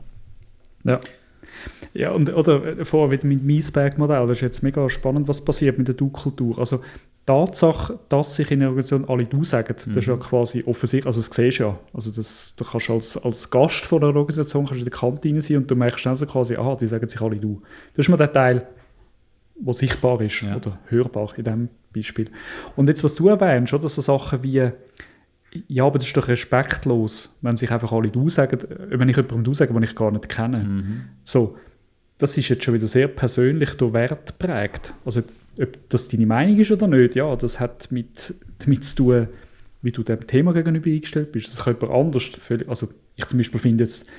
Ja. 0.83 0.99
Ja, 1.93 2.11
und, 2.11 2.33
oder 2.33 2.83
vorher 2.85 3.11
wieder 3.11 3.27
mit 3.27 3.39
dem 3.39 3.45
Miesberg-Modell, 3.45 4.25
das 4.25 4.37
ist 4.37 4.41
jetzt 4.41 4.63
mega 4.63 4.89
spannend, 4.89 5.27
was 5.27 5.45
passiert 5.45 5.77
mit 5.77 5.87
der 5.87 5.95
Du-Kultur. 5.95 6.57
Also 6.57 6.81
Tatsache, 7.29 7.99
dass 8.09 8.35
sich 8.35 8.49
in 8.49 8.59
der 8.59 8.69
Organisation 8.69 9.05
alle 9.07 9.25
Du 9.25 9.43
sagen, 9.43 9.75
mhm. 9.85 9.93
das 9.93 10.03
ist 10.03 10.07
ja 10.07 10.15
mhm. 10.15 10.21
quasi 10.21 10.63
offensichtlich, 10.65 11.05
also 11.05 11.19
das 11.19 11.29
siehst 11.35 11.59
du 11.59 11.63
ja. 11.63 11.79
Also 11.93 12.09
das, 12.09 12.53
du 12.55 12.63
kannst 12.63 12.89
als, 12.89 13.17
als 13.17 13.51
Gast 13.51 13.85
von 13.85 14.01
der 14.01 14.15
Organisation 14.15 14.65
kannst 14.65 14.79
in 14.79 14.89
der 14.89 14.97
Kantine 14.97 15.39
sein 15.39 15.57
und 15.57 15.69
du 15.69 15.75
merkst 15.75 16.07
dann 16.07 16.15
so 16.15 16.25
quasi, 16.25 16.55
aha, 16.55 16.75
die 16.75 16.87
sagen 16.87 17.07
sich 17.07 17.21
alle 17.21 17.35
Du. 17.35 17.61
Das 17.93 18.05
ist 18.05 18.09
mir 18.09 18.17
der 18.17 18.33
Teil, 18.33 18.67
wo 19.61 19.73
sichtbar 19.73 20.19
ist 20.21 20.41
Ja. 20.41 20.55
oder 20.55 20.79
hörbar 20.87 21.33
in 21.37 21.43
diesem 21.43 21.69
Beispiel. 21.93 22.25
Und 22.75 22.87
jetzt, 22.87 23.03
was 23.03 23.13
du 23.13 23.27
erwähnst, 23.27 23.73
oder 23.75 23.89
so 23.89 24.01
Sachen 24.01 24.41
wie, 24.41 24.71
ja, 25.67 25.85
aber 25.85 25.99
das 25.99 26.07
ist 26.07 26.17
doch 26.17 26.27
respektlos, 26.27 27.35
wenn 27.41 27.57
sich 27.57 27.69
einfach 27.69 27.91
alle 27.91 28.09
du 28.09 28.27
sagen, 28.29 28.59
äh, 28.59 28.97
wenn 28.97 29.07
ich 29.07 29.17
jemandem 29.17 29.43
du 29.43 29.53
sage, 29.53 29.71
den 29.71 29.83
ich 29.83 29.95
gar 29.95 30.09
nicht 30.09 30.29
kenne. 30.29 30.63
Mhm. 30.63 31.01
So, 31.23 31.57
das 32.17 32.35
ist 32.37 32.49
jetzt 32.49 32.63
schon 32.63 32.73
wieder 32.73 32.87
sehr 32.87 33.07
persönlich 33.07 33.75
durch 33.75 33.93
Wert 33.93 34.35
geprägt. 34.39 34.95
Also, 35.05 35.21
ob 35.59 35.89
das 35.89 36.07
deine 36.07 36.25
Meinung 36.25 36.57
ist 36.57 36.71
oder 36.71 36.87
nicht, 36.87 37.15
ja, 37.15 37.35
das 37.35 37.59
hat 37.59 37.91
mit, 37.91 38.33
damit 38.59 38.83
zu 38.85 38.95
tun, 38.95 39.27
wie 39.81 39.91
du 39.91 40.03
dem 40.03 40.25
Thema 40.25 40.53
gegenüber 40.53 40.89
eingestellt 40.89 41.31
bist. 41.31 41.47
Das 41.47 41.63
kann 41.63 41.75
jemand 41.79 41.93
anders 41.93 42.23
völlig, 42.23 42.67
also 42.69 42.87
ich 43.15 43.25
zum 43.25 43.39
Beispiel 43.39 43.59
finde 43.59 43.83
jetzt, 43.83 44.09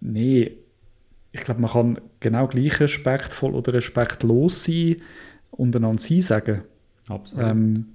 nee, 0.00 0.52
ich 1.32 1.40
glaube, 1.42 1.60
man 1.60 1.70
kann 1.70 2.00
genau 2.20 2.46
gleich 2.46 2.80
respektvoll 2.80 3.54
oder 3.54 3.74
respektlos 3.74 4.64
sein 4.64 4.96
und 5.50 5.76
einander 5.76 6.00
sie 6.00 6.20
sagen. 6.20 6.62
Absolut. 7.08 7.44
Ähm, 7.44 7.86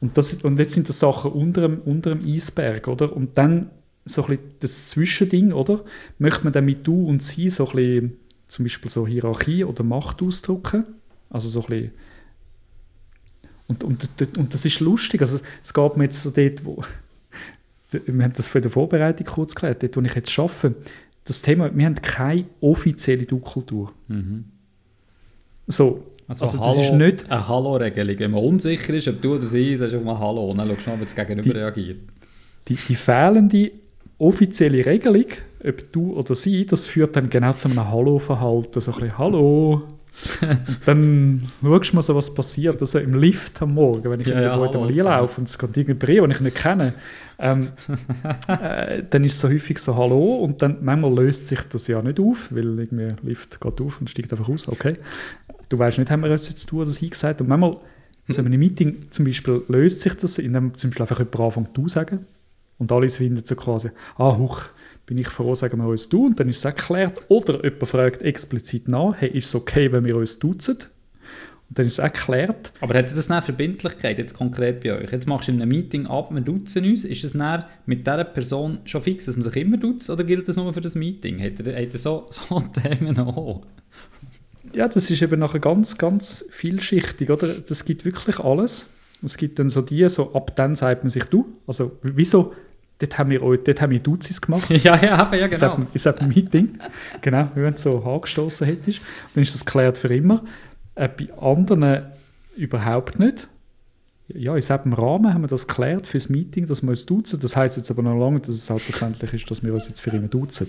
und, 0.00 0.18
das, 0.18 0.34
und 0.42 0.58
jetzt 0.58 0.74
sind 0.74 0.88
das 0.88 0.98
Sachen 1.00 1.32
unter 1.32 1.62
dem, 1.62 1.78
unter 1.80 2.14
dem 2.14 2.26
Eisberg, 2.26 2.88
oder? 2.88 3.14
Und 3.14 3.38
dann 3.38 3.70
so 4.04 4.22
ein 4.22 4.28
bisschen 4.28 4.50
das 4.60 4.88
Zwischending, 4.88 5.52
oder? 5.52 5.84
Möchte 6.18 6.44
man 6.44 6.52
dann 6.52 6.66
mit 6.66 6.86
du 6.86 7.04
und 7.04 7.22
sie 7.22 7.48
so 7.48 7.66
ein 7.68 7.76
bisschen, 7.76 8.16
zum 8.46 8.64
Beispiel 8.64 8.90
so 8.90 9.06
Hierarchie 9.06 9.64
oder 9.64 9.82
Macht 9.82 10.22
ausdrücken? 10.22 10.84
Also 11.34 11.48
so 11.48 11.60
ein 11.62 11.66
bisschen 11.66 11.90
und, 13.66 13.82
und, 13.82 14.38
und 14.38 14.52
das 14.54 14.64
ist 14.64 14.80
lustig, 14.80 15.20
also 15.22 15.38
es 15.62 15.72
geht 15.74 15.96
mir 15.96 16.04
jetzt 16.04 16.22
so 16.22 16.30
dort, 16.30 16.64
wo 16.64 16.82
wir 17.92 18.24
haben 18.24 18.32
das 18.34 18.48
für 18.48 18.60
die 18.60 18.68
Vorbereitung 18.68 19.26
kurz 19.26 19.54
geklärt, 19.54 19.82
dort 19.82 19.96
wo 19.96 20.00
ich 20.02 20.14
jetzt 20.14 20.38
arbeite, 20.38 20.74
das 21.24 21.40
Thema, 21.42 21.74
wir 21.74 21.86
haben 21.86 21.94
keine 21.96 22.44
offizielle 22.60 23.24
Du-Kultur. 23.24 23.92
Mhm. 24.08 24.44
So, 25.66 26.04
Also, 26.28 26.44
Also 26.44 26.58
das 26.58 26.66
Hallo, 26.68 26.82
ist 26.82 26.92
nicht- 26.92 27.30
eine 27.30 27.48
Hallo-Regelung. 27.48 28.18
Wenn 28.18 28.30
man 28.32 28.44
unsicher 28.44 28.92
ist, 28.94 29.08
ob 29.08 29.20
du 29.22 29.34
oder 29.36 29.46
sie, 29.46 29.76
sagst 29.76 29.94
du 29.94 30.00
mal 30.00 30.18
Hallo 30.18 30.50
und 30.50 30.58
dann 30.58 30.68
schaust 30.68 30.86
du 30.86 30.90
mal, 30.90 31.00
wie 31.00 31.04
das 31.04 31.14
Gegenüber 31.14 31.42
Die- 31.42 31.50
reagiert. 31.50 31.98
die, 32.68 32.74
die 32.76 32.94
fehlende 32.94 33.70
offizielle 34.18 34.84
Regelung, 34.84 35.26
ob 35.66 35.92
du 35.92 36.12
oder 36.14 36.34
sie, 36.34 36.66
das 36.66 36.86
führt 36.86 37.16
dann 37.16 37.28
genau 37.30 37.52
zu 37.54 37.68
einem 37.68 37.88
Hallo-Verhalten. 37.90 38.80
So 38.80 38.92
ein 38.92 39.00
bisschen 39.00 39.18
Hallo. 39.18 39.82
dann 40.86 41.48
schaust 41.62 41.90
du 41.92 41.96
mal 41.96 42.02
so, 42.02 42.14
was 42.14 42.34
passiert. 42.34 42.80
Also 42.80 42.98
im 42.98 43.14
Lift 43.14 43.60
am 43.62 43.74
Morgen, 43.74 44.10
wenn 44.10 44.20
ich 44.20 44.26
Ja, 44.26 44.34
ja, 44.34 44.40
ja, 44.40 44.46
irgendwo 44.54 44.68
hallo. 44.68 44.80
mal 44.80 44.88
einlaufe 44.88 45.40
und 45.40 45.48
es 45.48 45.58
kommt 45.58 45.76
irgendjemand 45.76 46.08
rein, 46.08 46.28
den 46.28 46.30
ich 46.30 46.40
nicht 46.40 46.56
kenne, 46.56 46.94
ähm, 47.38 47.68
äh, 48.48 49.02
dann 49.08 49.24
ist 49.24 49.34
es 49.34 49.40
so 49.40 49.48
häufig 49.48 49.78
so 49.78 49.96
Hallo 49.96 50.36
und 50.36 50.62
dann 50.62 50.78
manchmal 50.82 51.12
löst 51.14 51.46
sich 51.48 51.60
das 51.62 51.86
ja 51.88 52.00
nicht 52.02 52.20
auf, 52.20 52.48
weil 52.50 52.78
irgendwie 52.78 53.08
der 53.08 53.16
Lift 53.22 53.60
geht 53.60 53.80
auf 53.80 54.00
und 54.00 54.08
steigt 54.08 54.32
einfach 54.32 54.48
aus. 54.48 54.68
Okay. 54.68 54.96
Du 55.68 55.78
weißt 55.78 55.98
nicht, 55.98 56.10
haben 56.10 56.22
wir 56.22 56.30
uns 56.30 56.48
jetzt 56.48 56.70
du 56.70 56.82
oder 56.82 56.90
sie 56.90 57.10
gesagt. 57.10 57.40
Und 57.40 57.48
manchmal, 57.48 57.78
so 58.28 58.40
in 58.40 58.46
einem 58.46 58.60
Meeting 58.60 59.08
zum 59.10 59.24
Beispiel, 59.24 59.62
löst 59.68 60.00
sich 60.00 60.14
das, 60.14 60.38
indem 60.38 60.76
zum 60.76 60.90
Beispiel 60.90 61.02
einfach 61.02 61.18
jemand 61.18 61.40
anfängt, 61.40 61.76
du 61.76 61.88
sagen. 61.88 62.26
Und 62.78 62.92
alle 62.92 63.08
finden 63.08 63.44
so 63.44 63.54
quasi, 63.54 63.90
ah, 64.16 64.36
huch, 64.36 64.66
bin 65.06 65.18
ich 65.18 65.28
froh, 65.28 65.54
sagen 65.54 65.78
wir 65.78 65.86
uns 65.86 66.08
du. 66.08 66.26
Und 66.26 66.40
dann 66.40 66.48
ist 66.48 66.58
es 66.58 66.64
erklärt. 66.64 67.22
Oder 67.28 67.62
jemand 67.62 67.88
fragt 67.88 68.22
explizit 68.22 68.88
nach, 68.88 69.14
hey, 69.18 69.30
ist 69.30 69.46
es 69.46 69.54
okay, 69.54 69.92
wenn 69.92 70.04
wir 70.04 70.16
uns 70.16 70.38
duzen? 70.38 70.78
Und 71.68 71.78
dann 71.78 71.86
ist 71.86 71.94
es 71.94 71.98
erklärt. 71.98 72.72
Aber 72.80 72.98
hat 72.98 73.14
das 73.14 73.30
eine 73.30 73.42
Verbindlichkeit, 73.42 74.18
jetzt 74.18 74.34
konkret 74.34 74.80
bei 74.80 74.94
euch? 74.94 75.10
Jetzt 75.10 75.26
machst 75.26 75.48
du 75.48 75.52
in 75.52 75.60
einem 75.60 75.70
Meeting 75.70 76.06
ab, 76.06 76.30
wir 76.30 76.40
duzen 76.40 76.84
uns. 76.84 77.04
Ist 77.04 77.24
es 77.24 77.32
dann 77.32 77.64
mit 77.86 78.06
dieser 78.06 78.24
Person 78.24 78.80
schon 78.84 79.02
fix, 79.02 79.26
dass 79.26 79.36
man 79.36 79.42
sich 79.42 79.56
immer 79.56 79.76
duzt, 79.76 80.08
oder 80.10 80.24
gilt 80.24 80.48
das 80.48 80.56
nur 80.56 80.72
für 80.72 80.80
das 80.80 80.94
Meeting? 80.94 81.40
Hat 81.40 81.60
er, 81.60 81.82
hat 81.82 81.92
er 81.92 81.98
so, 81.98 82.26
so 82.30 82.60
Themen 82.60 83.18
auch? 83.18 83.62
Ja, 84.74 84.88
das 84.88 85.10
ist 85.10 85.22
eben 85.22 85.38
nachher 85.38 85.60
ganz, 85.60 85.98
ganz 85.98 86.48
vielschichtig, 86.50 87.30
oder? 87.30 87.48
Das 87.48 87.84
gibt 87.84 88.04
wirklich 88.04 88.38
alles. 88.38 88.90
Es 89.22 89.36
gibt 89.36 89.58
dann 89.58 89.68
so 89.68 89.80
die, 89.80 90.08
so 90.08 90.34
ab 90.34 90.54
dann 90.56 90.74
sagt 90.76 91.04
man 91.04 91.10
sich 91.10 91.24
du. 91.24 91.46
Also, 91.66 91.98
wieso? 92.02 92.52
Dort 93.06 93.18
haben 93.18 93.30
wir, 93.30 93.42
eu- 93.42 93.56
dort 93.56 93.80
haben 93.80 93.90
wir 93.90 94.00
Duzis 94.00 94.40
gemacht. 94.40 94.68
ja, 94.70 94.96
ja, 94.96 95.26
eben, 95.26 95.38
ja, 95.38 95.44
in 95.46 95.50
genau. 95.50 95.76
diesem- 95.76 95.82
in 95.82 95.92
diesem 95.92 96.28
Meeting. 96.28 96.78
genau, 97.20 97.48
wenn 97.54 97.72
du 97.72 97.78
so 97.78 98.02
angestoßen 98.04 98.66
hättest. 98.66 99.00
Dann 99.34 99.42
ist 99.42 99.54
das 99.54 99.64
geklärt 99.64 99.98
für 99.98 100.14
immer. 100.14 100.42
Äh, 100.94 101.08
bei 101.08 101.28
anderen 101.40 102.02
überhaupt 102.56 103.18
nicht. 103.18 103.48
Ja, 104.28 104.54
in 104.54 104.60
diesem 104.60 104.92
Rahmen 104.94 105.34
haben 105.34 105.42
wir 105.42 105.48
das 105.48 105.66
geklärt 105.66 106.06
für 106.06 106.16
das 106.16 106.30
Meeting, 106.30 106.66
dass 106.66 106.82
wir 106.82 106.88
uns 106.90 107.04
duzen. 107.04 107.38
Das 107.40 107.56
heisst 107.56 107.76
jetzt 107.76 107.90
aber 107.90 108.02
noch 108.02 108.18
lange, 108.18 108.40
dass 108.40 108.54
es 108.54 108.64
selbstverständlich 108.66 109.34
ist, 109.34 109.50
dass 109.50 109.62
wir 109.62 109.74
uns 109.74 109.86
jetzt 109.88 110.00
für 110.00 110.10
immer 110.10 110.28
duzen. 110.28 110.68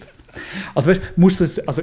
Also 0.74 0.89
weißt 0.89 1.01
du, 1.01 1.22
muss 1.22 1.39
es, 1.39 1.60
also, 1.65 1.82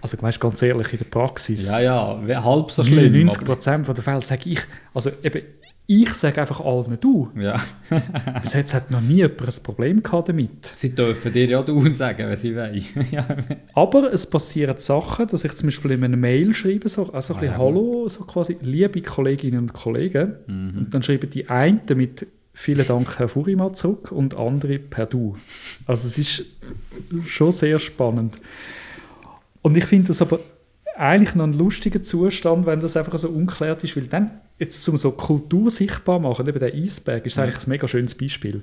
also 0.00 0.22
weißt, 0.22 0.38
ganz 0.38 0.62
ehrlich, 0.62 0.92
in 0.92 0.98
der 1.00 1.06
Praxis, 1.06 1.68
Ja, 1.70 1.80
ja, 1.80 2.44
halb 2.44 2.70
so 2.70 2.84
schlimm. 2.84 2.98
99 3.12 3.38
aber- 3.38 3.46
Prozent 3.54 3.88
der 3.88 3.96
Fälle 3.96 4.22
sage 4.22 4.48
ich, 4.50 4.60
also 4.94 5.10
eben, 5.24 5.42
ich 5.88 6.12
sage 6.14 6.40
einfach 6.40 6.60
allen 6.60 6.98
du. 7.00 7.30
Ja. 7.38 7.62
Bis 8.42 8.54
jetzt 8.54 8.74
hat 8.74 8.90
noch 8.90 9.00
nie 9.00 9.16
jemand 9.16 9.42
ein 9.42 9.62
Problem 9.62 10.02
gehabt 10.02 10.28
damit. 10.28 10.72
Sie 10.74 10.94
dürfen 10.94 11.32
dir 11.32 11.46
ja 11.46 11.62
du 11.62 11.88
sagen, 11.90 12.28
wenn 12.28 12.36
sie 12.36 12.56
wollen. 12.56 12.82
Aber 13.74 14.12
es 14.12 14.28
passieren 14.28 14.78
Sachen, 14.78 15.28
dass 15.28 15.44
ich 15.44 15.54
zum 15.54 15.68
Beispiel 15.68 15.92
in 15.92 16.02
einer 16.04 16.16
Mail 16.16 16.54
schreibe, 16.54 16.88
so, 16.88 17.12
also 17.12 17.34
ein 17.34 17.36
Ah, 17.38 17.40
bisschen 17.40 17.54
ja. 17.54 17.58
Hallo, 17.58 18.08
so 18.08 18.24
quasi, 18.24 18.56
liebe 18.62 19.00
Kolleginnen 19.02 19.58
und 19.60 19.72
Kollegen. 19.72 20.36
Mhm. 20.46 20.72
Und 20.76 20.94
dann 20.94 21.02
schreiben 21.02 21.30
die 21.30 21.48
einen 21.48 21.80
mit 21.94 22.26
vielen 22.52 22.86
Dank, 22.86 23.18
Herr 23.18 23.28
Furima, 23.28 23.72
zurück 23.72 24.10
und 24.10 24.36
andere 24.36 24.78
per 24.78 25.06
Du. 25.06 25.36
Also 25.86 26.08
es 26.08 26.18
ist 26.18 26.46
schon 27.26 27.52
sehr 27.52 27.78
spannend. 27.78 28.38
Und 29.62 29.76
ich 29.76 29.84
finde 29.84 30.08
das 30.08 30.22
aber 30.22 30.40
eigentlich 30.98 31.34
noch 31.34 31.44
ein 31.44 31.52
lustiger 31.52 32.02
Zustand, 32.02 32.66
wenn 32.66 32.80
das 32.80 32.96
einfach 32.96 33.16
so 33.18 33.28
unklärt 33.28 33.84
ist, 33.84 33.96
weil 33.96 34.06
dann, 34.06 34.40
jetzt 34.58 34.82
zum 34.82 34.96
so 34.96 35.12
Kultur 35.12 35.70
sichtbar 35.70 36.18
machen, 36.18 36.46
eben 36.46 36.58
der 36.58 36.74
Eisberg, 36.74 37.26
ist 37.26 37.38
eigentlich 37.38 37.66
ein 37.66 37.70
mega 37.70 37.86
schönes 37.86 38.14
Beispiel. 38.16 38.62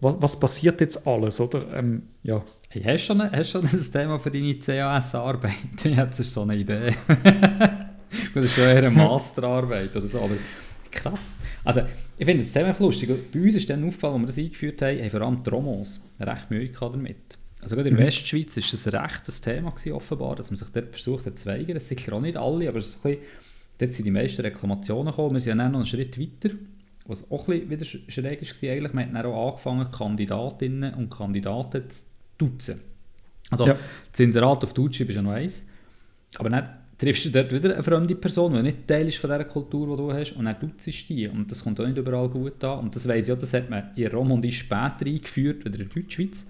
Was, 0.00 0.14
was 0.18 0.40
passiert 0.40 0.80
jetzt 0.80 1.06
alles, 1.06 1.40
oder? 1.40 1.64
Ähm, 1.74 2.02
ja. 2.22 2.42
Hey, 2.68 2.82
hast, 2.82 3.02
du 3.02 3.06
schon 3.06 3.20
ein, 3.20 3.32
hast 3.32 3.54
du 3.54 3.66
schon 3.66 3.66
ein 3.66 3.92
Thema 3.92 4.18
für 4.18 4.30
deine 4.30 4.54
CAS-Arbeit? 4.54 5.52
Jetzt 5.84 6.20
ist 6.20 6.32
so 6.32 6.42
eine 6.42 6.56
Idee. 6.56 6.94
Das 8.34 8.44
ist 8.44 8.54
schon 8.54 8.64
eher 8.64 8.76
eine 8.76 8.90
Masterarbeit 8.90 9.96
oder 9.96 10.06
so, 10.06 10.20
aber 10.20 10.34
krass. 10.90 11.34
Also, 11.64 11.80
ich 12.18 12.26
finde 12.26 12.44
das 12.44 12.52
Thema 12.52 12.68
einfach 12.68 12.80
lustig. 12.80 13.08
Bei 13.32 13.40
uns 13.40 13.54
ist 13.54 13.70
dann 13.70 13.82
aufgefallen, 13.84 14.14
als 14.14 14.22
wir 14.22 14.26
das 14.26 14.38
eingeführt 14.38 14.82
haben, 14.82 14.98
haben 15.00 15.10
vor 15.10 15.20
allem 15.22 15.42
die 15.42 15.50
Romos 15.50 16.00
recht 16.20 16.50
Mühe 16.50 16.70
damit. 16.78 17.38
Also 17.62 17.76
gerade 17.76 17.88
in 17.88 17.94
der 17.96 18.02
Mhm. 18.04 18.08
Westschweiz 18.08 18.56
war 18.56 18.64
das 18.70 18.86
ein 18.88 18.94
rechtes 19.00 19.40
Thema 19.40 19.70
gewesen, 19.70 19.92
offenbar, 19.92 20.36
dass 20.36 20.50
man 20.50 20.56
sich 20.56 20.68
dort 20.70 20.90
versucht 20.92 21.26
hat 21.26 21.38
zu 21.38 21.46
weigern. 21.46 21.74
Das 21.74 21.88
sind 21.88 21.98
sicher 22.00 22.12
auch 22.14 22.20
nicht 22.20 22.36
alle, 22.36 22.68
aber 22.68 22.78
es 22.78 22.94
bisschen, 22.96 23.18
dort 23.78 23.92
sind 23.92 24.04
die 24.04 24.10
meisten 24.10 24.42
Reklamationen 24.42 25.12
gekommen. 25.12 25.34
Wir 25.36 25.40
sind 25.40 25.56
ja 25.58 25.62
dann 25.64 25.72
noch 25.72 25.78
einen 25.78 25.86
Schritt 25.86 26.18
weiter, 26.18 26.54
was 27.06 27.30
auch 27.30 27.48
ein 27.48 27.68
bisschen 27.68 27.70
wieder 27.70 27.84
sch- 27.86 28.10
schräg 28.10 28.42
war 28.42 28.70
eigentlich. 28.70 28.92
Wir 28.92 29.00
haben 29.00 29.14
dann 29.14 29.26
auch 29.26 29.48
angefangen, 29.50 29.90
Kandidatinnen 29.90 30.94
und 30.94 31.08
Kandidaten 31.10 31.88
zu 31.88 32.04
duzen. 32.36 32.80
Also 33.50 33.66
Ja. 33.66 33.78
das 34.10 34.20
Inserat 34.20 34.64
auf 34.64 34.74
Deutsch 34.74 35.00
ist 35.00 35.14
ja 35.14 35.22
noch 35.22 35.30
eins. 35.32 35.62
Aber 36.38 36.50
dann 36.50 36.68
triffst 36.98 37.24
du 37.26 37.30
dort 37.30 37.52
wieder 37.52 37.74
eine 37.74 37.82
fremde 37.82 38.14
Person, 38.16 38.54
die 38.54 38.62
nicht 38.62 38.88
Teil 38.88 39.06
ist 39.08 39.18
von 39.18 39.30
dieser 39.30 39.44
Kultur, 39.44 39.88
die 39.88 39.96
du 40.02 40.12
hast, 40.12 40.32
und 40.32 40.46
dann 40.46 40.56
duzt 40.58 40.86
die. 41.08 41.28
Und 41.28 41.50
das 41.50 41.62
kommt 41.62 41.78
auch 41.80 41.86
nicht 41.86 41.98
überall 41.98 42.28
gut 42.28 42.62
an. 42.64 42.80
Und 42.80 42.96
das 42.96 43.06
weiss 43.06 43.28
ich 43.28 43.32
auch, 43.34 43.38
das 43.38 43.52
hat 43.54 43.68
man 43.70 43.90
in 43.94 44.06
Romandie 44.08 44.50
später 44.52 45.04
eingeführt, 45.06 45.66
oder 45.66 45.78
in 45.78 45.88
der 45.88 46.02
Deutschschweiz. 46.02 46.46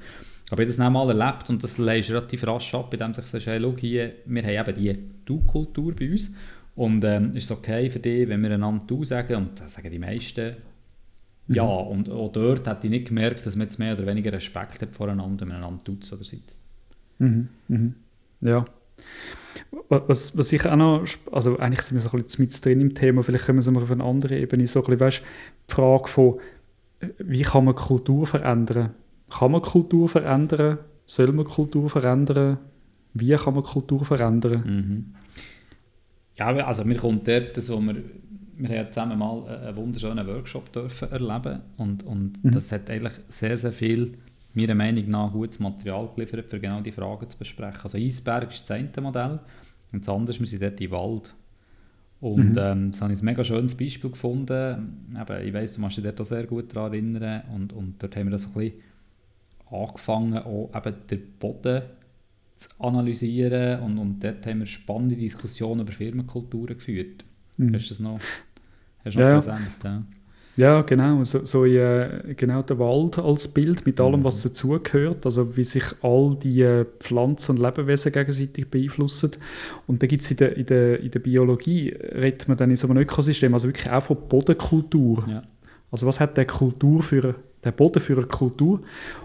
Aber 0.52 0.61
ich 0.62 0.66
habe 0.66 0.76
das 0.76 0.76
dann 0.76 0.92
mal 0.92 1.09
erlebt 1.09 1.49
und 1.49 1.64
das 1.64 1.78
leist 1.78 2.11
relativ 2.11 2.47
rasch 2.47 2.75
ab, 2.75 2.92
indem 2.92 3.14
du 3.14 3.23
sagst, 3.23 3.47
hey, 3.47 3.59
schau 3.59 3.75
hier, 3.75 4.12
wir 4.26 4.42
haben 4.42 4.68
eben 4.68 4.78
die 4.78 4.99
Du-Kultur 5.25 5.94
bei 5.99 6.11
uns. 6.11 6.30
Und 6.76 7.02
ähm, 7.04 7.35
ist 7.35 7.44
es 7.44 7.50
okay 7.50 7.88
für 7.88 8.00
dich, 8.00 8.28
wenn 8.28 8.42
wir 8.42 8.50
einander 8.50 8.85
Du 8.87 9.02
sagen? 9.02 9.35
Und 9.37 9.59
das 9.59 9.73
sagen 9.75 9.90
die 9.90 9.99
meisten 9.99 10.56
ja. 11.49 11.64
Und 11.64 12.09
auch 12.11 12.30
dort 12.30 12.68
hat 12.68 12.85
ich 12.85 12.90
nicht 12.90 13.09
gemerkt, 13.09 13.44
dass 13.47 13.56
man 13.56 13.66
jetzt 13.66 13.78
mehr 13.78 13.94
oder 13.94 14.06
weniger 14.06 14.32
Respekt 14.32 14.80
hat 14.82 14.94
voreinander, 14.94 15.40
wenn 15.42 15.49
man 15.49 15.56
einander 15.59 15.82
duzt 15.85 16.12
oder 16.12 16.23
sitzt. 16.23 16.61
Mhm, 17.18 17.49
mhm. 17.68 17.94
Ja. 18.42 18.64
Wa- 19.88 20.04
Was, 20.06 20.37
was 20.37 20.52
ich 20.52 20.66
auch 20.66 20.76
noch, 20.76 21.04
also 21.32 21.59
eigentlich 21.59 21.82
sind 21.82 21.97
wir 21.97 22.02
so 22.02 22.16
ein 22.16 22.23
bisschen 22.23 22.44
mit 22.44 22.64
drin 22.64 22.80
im 22.80 22.94
Thema, 22.94 23.23
vielleicht 23.23 23.47
können 23.47 23.56
wir 23.59 23.61
es 23.61 23.71
mal 23.71 23.82
auf 23.82 23.90
eine 23.90 24.04
andere 24.04 24.38
Ebene, 24.38 24.66
so 24.66 24.80
ein 24.80 24.85
bisschen, 24.85 25.00
weißt, 25.00 25.23
die 25.68 25.75
Frage 25.75 26.09
von, 26.09 26.38
äh, 27.00 27.09
wie 27.18 27.42
kann 27.42 27.64
man 27.64 27.75
Kultur 27.75 28.26
verändern? 28.26 28.94
Kann 29.39 29.53
man 29.53 29.62
Kultur 29.62 30.09
verändern? 30.09 30.79
Soll 31.07 31.33
man 31.33 31.45
Kultur 31.47 31.89
verändern? 31.89 32.59
Wie 33.15 33.35
kann 33.35 33.55
man 33.55 33.62
Kultur 33.62 34.05
verändern? 34.05 34.62
Mhm. 34.65 35.15
Ja, 36.39 36.47
also 36.67 36.85
mir 36.85 36.97
kommt 36.97 37.29
dort, 37.29 37.55
so, 37.57 37.81
wir, 37.81 37.97
wir 38.57 38.79
haben 38.79 38.93
zusammen 38.93 39.19
mal 39.19 39.47
einen 39.47 39.77
wunderschönen 39.77 40.27
Workshop 40.27 40.73
dürfen 40.73 41.11
erleben 41.11 41.61
und, 41.77 42.05
und 42.05 42.43
Mhm. 42.45 42.51
das 42.53 42.73
hat 42.73 42.89
eigentlich 42.91 43.12
sehr, 43.29 43.57
sehr 43.57 43.73
viel, 43.73 44.12
meiner 44.55 44.75
Meinung 44.75 45.09
nach, 45.09 45.33
gutes 45.33 45.59
Material 45.61 46.09
geliefert, 46.15 46.47
für 46.49 46.61
genau 46.61 46.81
die 46.81 46.93
Fragen 46.93 47.29
zu 47.29 47.39
besprechen. 47.39 47.81
Also 47.85 47.99
Eisberg 47.99 48.51
ist 48.51 48.69
das 48.69 48.79
eine 48.79 48.91
Modell 49.01 49.41
und 49.93 50.01
das 50.07 50.09
andere 50.09 50.35
ist, 50.35 50.41
wir 50.41 50.47
sind 50.47 50.62
dort 50.62 50.81
im 50.81 50.91
Wald. 50.91 51.35
Und 52.21 52.51
Mhm. 52.53 52.59
ähm, 52.59 52.91
das 52.91 53.03
habe 53.03 53.12
ich 53.12 53.21
ein 53.21 53.25
mega 53.25 53.43
schönes 53.43 53.75
Beispiel 53.75 54.11
gefunden. 54.11 55.17
Eben, 55.21 55.47
ich 55.47 55.53
weiss, 55.53 55.75
du 55.75 55.81
musst 55.81 55.97
dich 55.97 56.05
dort 56.05 56.21
auch 56.21 56.25
sehr 56.25 56.47
gut 56.47 56.75
daran 56.75 56.93
erinnern 56.93 57.43
und, 57.55 57.73
und 57.73 57.95
dort 58.03 58.15
haben 58.17 58.27
wir 58.27 58.31
das 58.33 58.47
ein 58.47 58.53
bisschen 58.53 58.75
angefangen, 59.73 60.38
auch 60.38 60.71
eben 60.75 60.95
den 61.11 61.33
Boden 61.38 61.83
zu 62.57 62.69
analysieren 62.79 63.81
und, 63.81 63.99
und 63.99 64.21
dort 64.23 64.47
haben 64.47 64.61
wir 64.61 64.67
spannende 64.67 65.17
Diskussionen 65.17 65.81
über 65.81 65.93
Firmenkulturen 65.93 66.76
geführt. 66.76 67.25
Mhm. 67.57 67.75
Hast 67.75 67.87
du 67.87 67.88
das 67.91 68.00
noch, 68.00 68.19
hast 69.05 69.17
du 69.17 69.21
noch 69.21 69.26
ja. 69.26 69.35
präsent? 69.35 69.85
Ja. 69.85 70.02
Ja, 70.57 70.83
genau. 70.83 71.25
So, 71.25 71.45
so 71.45 71.64
äh, 71.64 72.35
genau 72.37 72.62
der 72.62 72.79
Wald 72.79 73.19
als 73.19 73.49
Bild 73.49 73.87
mit 73.87 74.00
allem, 74.00 74.23
was 74.23 74.45
mhm. 74.45 74.49
dazugehört. 74.50 75.25
Also 75.25 75.57
wie 75.57 75.64
sich 75.64 75.85
all 76.02 76.37
die 76.37 76.61
äh, 76.61 76.85
Pflanzen 76.99 77.57
und 77.57 77.62
Lebewesen 77.62 78.12
gegenseitig 78.12 78.71
beeinflussen. 78.71 79.33
Und 79.87 80.02
da 80.02 80.07
gibt 80.07 80.23
es 80.23 80.31
in 80.31 80.37
der, 80.37 80.57
in, 80.57 80.67
der, 80.67 81.00
in 81.00 81.11
der 81.11 81.21
Biologie, 81.21 81.88
redet 81.88 82.49
man 82.49 82.59
dann 82.59 82.71
in 82.71 82.76
so 82.76 82.87
einem 82.88 82.99
Ökosystem, 82.99 83.55
also 83.55 83.69
wirklich 83.69 83.91
auch 83.91 84.02
von 84.02 84.29
Bodenkultur. 84.29 85.25
Ja. 85.26 85.43
Also 85.92 86.06
was 86.06 86.18
hat 86.18 86.37
der, 86.37 86.46
Kultur 86.46 87.02
für, 87.02 87.37
der 87.62 87.70
Boden 87.70 88.00
für 88.00 88.16
eine 88.16 88.26
Kultur? 88.26 88.80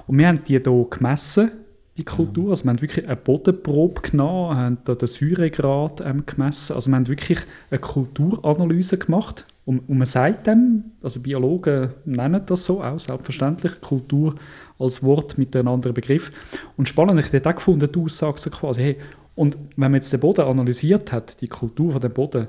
Und 0.05 0.17
wir 0.17 0.27
haben 0.27 0.43
die 0.43 0.59
hier 0.59 0.88
gemessen, 0.89 1.51
die 1.97 2.03
Kultur. 2.03 2.43
Mhm. 2.43 2.50
Also 2.51 2.65
wir 2.65 2.69
haben 2.69 2.81
wirklich 2.81 3.07
eine 3.07 3.15
Bodenprobe 3.15 4.01
genommen, 4.01 4.55
haben 4.55 4.77
da 4.83 4.93
den 4.93 5.07
Säuregrad 5.07 6.01
ähm, 6.05 6.24
gemessen. 6.25 6.75
Also 6.75 6.91
wir 6.91 6.97
haben 6.97 7.07
wirklich 7.07 7.39
eine 7.71 7.79
Kulturanalyse 7.79 9.00
gemacht 9.00 9.47
und, 9.67 9.79
und 9.89 9.97
man 9.97 10.05
sagt 10.05 10.47
dem, 10.47 10.91
also 11.01 11.19
Biologen 11.19 11.89
nennen 12.05 12.41
das 12.45 12.63
so 12.63 12.81
auch, 12.81 13.00
selbstverständlich, 13.00 13.81
Kultur 13.81 14.36
als 14.79 15.03
Wort 15.03 15.38
mit 15.38 15.53
einem 15.55 15.67
anderen 15.67 15.93
Begriff. 15.93 16.31
Und 16.77 16.88
spannend, 16.88 17.19
ich 17.19 17.33
habe 17.33 17.50
auch 17.50 17.55
gefunden, 17.55 17.91
die 17.91 18.00
Aussage 18.00 18.39
so 18.39 18.50
quasi, 18.50 18.81
hey, 18.81 18.97
und 19.36 19.57
wenn 19.75 19.91
man 19.91 19.95
jetzt 19.95 20.13
den 20.13 20.21
Boden 20.21 20.45
analysiert 20.45 21.12
hat, 21.12 21.41
die 21.41 21.50
Kultur 21.50 21.91
von 21.91 22.01
dem 22.01 22.13
Boden, 22.13 22.47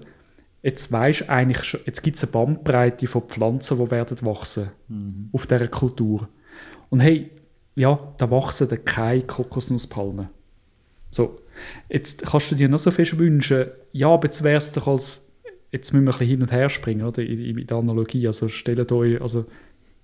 jetzt 0.62 0.90
weisst 0.92 1.28
eigentlich 1.28 1.62
schon, 1.64 1.80
jetzt 1.86 2.02
gibt 2.02 2.16
es 2.16 2.24
eine 2.24 2.32
Bandbreite 2.32 3.06
von 3.06 3.22
Pflanzen, 3.22 3.78
die 3.78 3.90
werden 3.90 4.18
wachsen 4.22 4.70
mhm. 4.88 5.30
auf 5.32 5.46
dieser 5.46 5.68
Kultur. 5.68 6.28
Und 6.90 7.00
hey, 7.00 7.30
ja, 7.74 8.14
da 8.18 8.30
wachsen 8.30 8.68
dann 8.68 8.84
keine 8.84 9.22
Kokosnusspalmen. 9.22 10.28
So, 11.10 11.40
jetzt 11.88 12.22
kannst 12.26 12.50
du 12.50 12.54
dir 12.54 12.68
noch 12.68 12.78
so 12.78 12.90
viel 12.90 13.18
wünschen, 13.18 13.66
ja, 13.92 14.08
aber 14.08 14.24
jetzt 14.24 14.42
wäre 14.42 14.58
es 14.58 14.72
doch 14.72 14.88
als 14.88 15.28
jetzt 15.70 15.92
müssen 15.92 16.06
wir 16.06 16.12
ein 16.12 16.18
bisschen 16.18 16.28
hin 16.28 16.42
und 16.42 16.52
her 16.52 16.68
springen, 16.68 17.06
oder? 17.06 17.22
In, 17.22 17.58
in 17.58 17.66
der 17.66 17.76
Analogie. 17.76 18.26
Also 18.26 18.48
stellt 18.48 18.90
euch, 18.92 19.20
also 19.20 19.46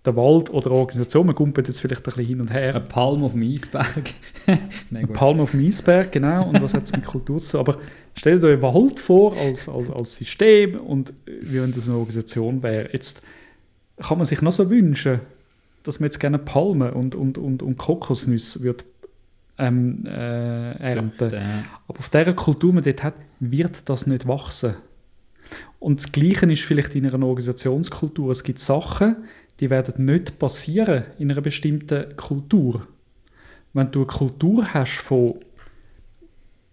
der 0.04 0.16
Wald 0.16 0.50
oder 0.50 0.70
Organisation, 0.70 1.26
man 1.26 1.34
kumpelt 1.34 1.66
jetzt 1.66 1.80
vielleicht 1.80 2.02
ein 2.02 2.04
bisschen 2.04 2.26
hin 2.26 2.40
und 2.40 2.52
her. 2.52 2.74
Ein 2.74 2.88
Palm 2.88 3.24
auf 3.24 3.32
dem 3.32 3.42
Eisberg. 3.42 4.12
Nein, 4.90 5.04
ein 5.04 5.12
Palm 5.12 5.40
auf 5.40 5.52
dem 5.52 5.64
Eisberg, 5.64 6.12
genau. 6.12 6.48
Und 6.48 6.60
was 6.60 6.74
hat 6.74 6.84
es 6.84 6.92
mit 6.92 7.04
Kultur 7.04 7.38
zu 7.38 7.52
tun? 7.52 7.60
Aber 7.60 7.78
stellt 8.14 8.44
euch 8.44 8.60
Wald 8.60 9.00
vor 9.00 9.34
als, 9.36 9.68
als, 9.68 9.90
als 9.90 10.16
System 10.16 10.78
und 10.78 11.14
wie 11.26 11.60
wenn 11.60 11.72
das 11.72 11.88
eine 11.88 11.96
Organisation 11.96 12.62
wäre. 12.62 12.90
Jetzt 12.92 13.22
kann 14.02 14.18
man 14.18 14.26
sich 14.26 14.42
noch 14.42 14.52
so 14.52 14.68
wünschen, 14.68 15.20
dass 15.84 16.00
man 16.00 16.08
jetzt 16.08 16.20
gerne 16.20 16.38
Palmen 16.38 16.92
und, 16.92 17.14
und, 17.14 17.38
und, 17.38 17.62
und 17.62 17.78
Kokosnüsse 17.78 18.62
wird 18.62 18.84
ähm, 19.58 20.04
äh, 20.06 20.72
ernten. 20.76 21.32
Aber 21.88 21.98
auf 21.98 22.10
dieser 22.10 22.34
Kultur, 22.34 22.70
die 22.70 22.74
man 22.74 22.84
dort 22.84 23.02
hat, 23.02 23.14
wird 23.40 23.88
das 23.88 24.06
nicht 24.06 24.26
wachsen. 24.26 24.74
Und 25.78 26.00
das 26.00 26.12
Gleiche 26.12 26.50
ist 26.50 26.62
vielleicht 26.62 26.94
in 26.94 27.06
einer 27.06 27.24
Organisationskultur. 27.24 28.30
Es 28.30 28.42
gibt 28.42 28.58
Sachen, 28.58 29.16
die 29.60 29.70
werden 29.70 30.04
nicht 30.04 30.38
passieren 30.38 31.04
in 31.18 31.30
einer 31.30 31.40
bestimmten 31.40 32.16
Kultur. 32.16 32.86
Wenn 33.72 33.90
du 33.90 34.00
eine 34.00 34.06
Kultur 34.06 34.72
hast 34.72 34.98
von 34.98 35.40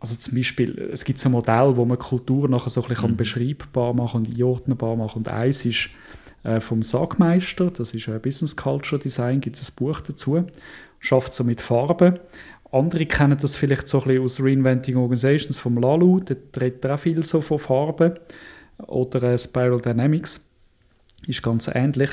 also 0.01 0.15
zum 0.15 0.33
Beispiel, 0.33 0.89
es 0.91 1.05
gibt 1.05 1.19
so 1.19 1.29
ein 1.29 1.33
Modell, 1.33 1.77
wo 1.77 1.85
man 1.85 1.99
Kultur 1.99 2.49
nachher 2.49 2.71
so 2.71 2.81
ein 2.81 2.89
bisschen 2.89 3.11
mhm. 3.11 3.17
beschreibbar 3.17 3.93
machen 3.93 4.25
und 4.25 4.33
einordnbar 4.33 4.95
machen 4.95 5.19
Und 5.19 5.27
eins 5.27 5.63
ist 5.63 5.91
äh, 6.43 6.59
vom 6.59 6.81
Sagmeister, 6.81 7.69
das 7.69 7.93
ist 7.93 8.09
ein 8.09 8.19
Business 8.19 8.55
Culture 8.55 8.99
Design, 8.99 9.41
gibt 9.41 9.59
es 9.59 9.69
ein 9.69 9.75
Buch 9.75 10.01
dazu, 10.01 10.43
schafft 10.99 11.35
so 11.35 11.43
mit 11.43 11.61
Farben. 11.61 12.19
Andere 12.71 13.05
kennen 13.05 13.37
das 13.39 13.55
vielleicht 13.55 13.87
so 13.87 14.01
ein 14.01 14.07
bisschen 14.07 14.23
aus 14.23 14.39
Reinventing 14.41 14.95
Organizations 14.95 15.59
vom 15.59 15.77
Lalu, 15.77 16.21
der 16.21 16.37
redet 16.59 16.83
auch 16.87 16.99
viel 16.99 17.23
so 17.23 17.41
von 17.41 17.59
Farben 17.59 18.13
oder 18.87 19.21
äh, 19.21 19.37
Spiral 19.37 19.81
Dynamics. 19.81 20.49
Ist 21.27 21.43
ganz 21.43 21.69
ähnlich. 21.71 22.09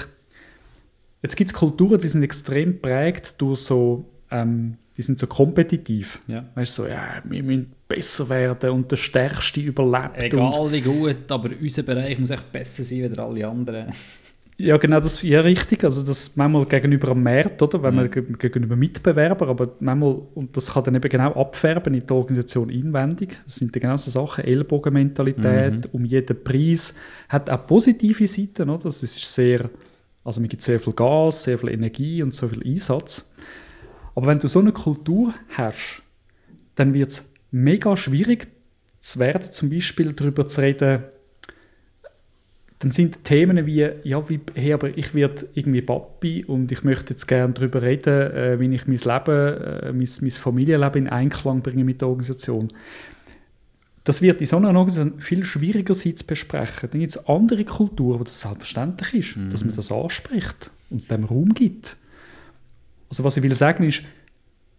Jetzt 1.22 1.36
gibt 1.36 1.50
es 1.50 1.54
Kulturen, 1.54 1.98
die 1.98 2.08
sind 2.08 2.22
extrem 2.22 2.80
prägt 2.80 3.40
durch 3.40 3.60
so, 3.60 4.04
ähm, 4.30 4.76
die 4.96 5.02
sind 5.02 5.18
so 5.18 5.26
kompetitiv. 5.26 6.20
Ja. 6.26 6.44
Weißt 6.54 6.78
du, 6.78 6.82
so, 6.82 6.88
ja, 6.88 7.22
wir 7.24 7.42
müssen 7.42 7.72
besser 7.88 8.28
werden 8.28 8.70
und 8.70 8.90
der 8.90 8.96
Stärkste 8.96 9.60
überlebt. 9.60 10.22
Egal 10.22 10.70
wie 10.70 10.80
gut, 10.80 11.30
aber 11.30 11.50
unser 11.60 11.82
Bereich 11.82 12.18
muss 12.18 12.30
echt 12.30 12.52
besser 12.52 12.84
sein 12.84 13.04
als 13.04 13.18
alle 13.18 13.48
anderen. 13.48 13.92
Ja, 14.60 14.76
genau, 14.76 14.98
das 14.98 15.14
ist 15.14 15.22
ja 15.22 15.40
richtig. 15.40 15.84
Also 15.84 16.04
das 16.04 16.34
manchmal 16.34 16.66
gegenüber 16.66 17.12
am 17.12 17.22
Markt, 17.22 17.62
oder? 17.62 17.80
Wenn 17.80 17.94
man 17.94 18.10
gegenüber 18.10 18.74
Mitbewerbern, 18.74 19.48
aber 19.48 19.76
manchmal, 19.78 20.20
und 20.34 20.56
das 20.56 20.72
kann 20.72 20.82
dann 20.82 20.96
eben 20.96 21.08
genau 21.08 21.32
abfärben 21.32 21.94
in 21.94 22.04
der 22.04 22.16
Organisation 22.16 22.68
inwendig. 22.68 23.36
Das 23.44 23.54
sind 23.54 23.74
dann 23.74 23.82
genau 23.82 23.96
so 23.96 24.10
Sachen, 24.10 24.42
Ellbogenmentalität, 24.42 25.84
mhm. 25.84 25.90
um 25.92 26.04
jeden 26.04 26.42
Preis. 26.42 26.96
Hat 27.28 27.48
auch 27.48 27.66
positive 27.68 28.26
Seiten, 28.26 28.68
oder? 28.68 28.84
Das 28.84 29.00
ist 29.04 29.32
sehr, 29.32 29.70
also 30.28 30.42
man 30.42 30.50
gibt 30.50 30.62
sehr 30.62 30.78
viel 30.78 30.92
Gas, 30.92 31.44
sehr 31.44 31.58
viel 31.58 31.70
Energie 31.70 32.22
und 32.22 32.34
so 32.34 32.48
viel 32.48 32.60
Einsatz. 32.62 33.34
Aber 34.14 34.26
wenn 34.26 34.38
du 34.38 34.46
so 34.46 34.60
eine 34.60 34.72
Kultur 34.72 35.32
hast, 35.56 36.02
dann 36.74 36.92
wird 36.92 37.10
es 37.10 37.32
mega 37.50 37.96
schwierig 37.96 38.46
zu 39.00 39.20
werden, 39.20 39.50
zum 39.52 39.70
Beispiel 39.70 40.12
darüber 40.12 40.46
zu 40.46 40.60
reden, 40.60 41.04
dann 42.80 42.90
sind 42.90 43.24
Themen 43.24 43.64
wie, 43.64 43.88
ja, 44.04 44.28
wie, 44.28 44.40
hey, 44.54 44.74
aber 44.74 44.96
ich 44.98 45.14
werde 45.14 45.46
irgendwie 45.54 45.80
Papi 45.80 46.44
und 46.44 46.70
ich 46.70 46.84
möchte 46.84 47.14
jetzt 47.14 47.26
gerne 47.26 47.54
darüber 47.54 47.80
reden, 47.80 48.30
äh, 48.32 48.60
wie 48.60 48.72
ich 48.72 48.86
mein 48.86 48.98
Leben, 48.98 49.62
äh, 49.62 49.92
mein, 49.92 50.08
mein 50.20 50.30
Familienleben 50.30 51.06
in 51.06 51.08
Einklang 51.08 51.62
bringe 51.62 51.84
mit 51.84 52.02
der 52.02 52.08
Organisation. 52.08 52.68
Das 54.08 54.22
wird 54.22 54.40
in 54.40 54.46
so 54.46 54.56
einer 54.56 54.68
Organisation 54.68 55.20
viel 55.20 55.44
schwieriger 55.44 55.92
sein 55.92 56.16
zu 56.16 56.26
besprechen. 56.26 56.88
Dann 56.90 57.00
gibt 57.00 57.14
es 57.14 57.28
andere 57.28 57.62
Kulturen, 57.66 58.18
wo 58.18 58.24
das 58.24 58.40
selbstverständlich 58.40 59.12
ist, 59.12 59.36
mhm. 59.36 59.50
dass 59.50 59.66
man 59.66 59.76
das 59.76 59.92
anspricht 59.92 60.70
und 60.88 61.10
dem 61.10 61.24
Raum 61.24 61.52
gibt. 61.52 61.98
Also 63.10 63.22
was 63.22 63.36
ich 63.36 63.42
will 63.42 63.54
sagen 63.54 63.84
ist, 63.84 64.04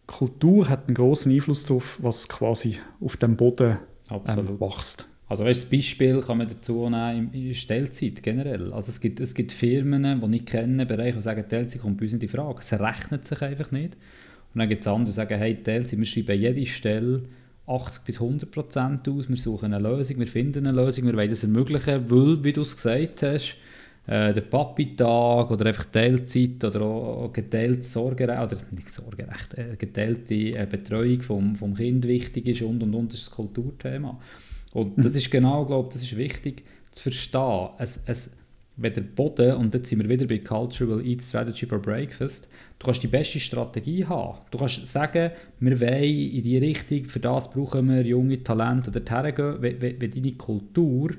Kultur 0.07 0.67
hat 0.67 0.87
einen 0.87 0.95
großen 0.95 1.31
Einfluss 1.31 1.63
darauf, 1.63 1.99
was 2.01 2.27
quasi 2.27 2.79
auf 2.99 3.17
dem 3.17 3.37
Boden 3.37 3.77
ähm, 4.09 4.59
wächst. 4.59 5.07
Also 5.27 5.45
weißt, 5.45 5.61
das 5.61 5.69
Beispiel 5.69 6.21
kann 6.21 6.39
man 6.39 6.47
dazu 6.47 6.89
nehmen 6.89 7.29
in 7.31 7.53
Stellzeit 7.53 8.23
generell. 8.23 8.73
Also 8.73 8.89
es 8.89 8.99
gibt, 8.99 9.19
es 9.19 9.35
gibt 9.35 9.51
Firmen, 9.51 10.21
die 10.25 10.37
ich 10.37 10.45
kenne, 10.47 10.87
Bereiche, 10.87 11.17
die 11.17 11.21
sagen, 11.21 11.47
Teilzeit 11.47 11.83
kommt 11.83 11.97
bei 11.97 12.05
uns 12.05 12.13
in 12.13 12.19
die 12.19 12.27
Frage. 12.27 12.61
Es 12.61 12.73
rechnet 12.73 13.27
sich 13.27 13.43
einfach 13.43 13.69
nicht. 13.69 13.93
Und 14.55 14.57
dann 14.57 14.67
gibt 14.67 14.81
es 14.81 14.87
andere, 14.87 15.05
die 15.05 15.11
sagen, 15.11 15.37
hey, 15.37 15.61
Teilzeit, 15.61 15.99
wir 15.99 16.05
schreiben 16.07 16.41
jede 16.41 16.65
Stelle 16.65 17.21
80 17.69 18.03
bis 18.03 18.19
100 18.19 18.49
Prozent 18.49 19.07
aus, 19.07 19.29
wir 19.29 19.37
suchen 19.37 19.73
eine 19.73 19.87
Lösung, 19.87 20.19
wir 20.19 20.27
finden 20.27 20.65
eine 20.65 20.81
Lösung, 20.81 21.05
wir 21.05 21.15
wollen 21.15 21.29
das 21.29 21.43
ermöglichen, 21.43 22.09
weil, 22.09 22.43
wie 22.43 22.53
du 22.53 22.61
es 22.61 22.75
gesagt 22.75 23.23
hast, 23.23 23.55
äh, 24.07 24.33
der 24.33 24.41
Papi-Tag 24.41 25.51
oder 25.51 25.65
einfach 25.67 25.85
Teilzeit 25.85 26.63
oder 26.63 26.81
auch 26.81 27.31
geteilte 27.31 27.83
Sorgerecht, 27.83 28.41
oder 28.41 28.57
nicht 28.71 28.89
Sorgerecht, 28.89 29.53
äh, 29.53 29.75
geteilte 29.77 30.33
äh, 30.33 30.67
Betreuung 30.69 31.21
vom, 31.21 31.55
vom 31.55 31.75
Kind 31.75 32.07
wichtig 32.07 32.47
ist 32.47 32.63
und 32.63 32.81
und 32.81 32.95
und, 32.95 33.13
das 33.13 33.19
ist 33.19 33.27
das 33.27 33.35
Kulturthema. 33.35 34.19
Und 34.73 35.03
das 35.03 35.15
ist 35.15 35.29
genau, 35.29 35.65
glaube 35.65 35.89
das 35.91 36.01
ist 36.01 36.17
wichtig 36.17 36.63
zu 36.91 37.03
verstehen. 37.03 37.69
Es, 37.77 37.99
es, 38.05 38.31
wenn 38.81 38.93
der 38.93 39.01
Boden, 39.01 39.55
und 39.55 39.73
jetzt 39.73 39.89
sind 39.89 40.01
wir 40.01 40.09
wieder 40.09 40.25
bei 40.25 40.39
Cultural 40.39 41.05
Eat 41.05 41.21
Strategy 41.21 41.65
for 41.65 41.79
Breakfast, 41.79 42.47
du 42.79 42.85
kannst 42.85 43.03
die 43.03 43.07
beste 43.07 43.39
Strategie 43.39 44.05
haben. 44.05 44.39
Du 44.51 44.57
kannst 44.57 44.87
sagen, 44.87 45.31
wir 45.59 45.81
wollen 45.81 46.03
in 46.03 46.43
die 46.43 46.57
Richtung, 46.57 47.05
für 47.05 47.19
das 47.19 47.49
brauchen 47.49 47.89
wir 47.89 48.05
junge 48.05 48.43
Talente 48.43 48.89
oder 48.89 49.01
hergehen, 49.07 49.61
wenn, 49.61 49.81
wenn, 49.81 50.01
wenn 50.01 50.11
deine 50.11 50.33
Kultur 50.33 51.11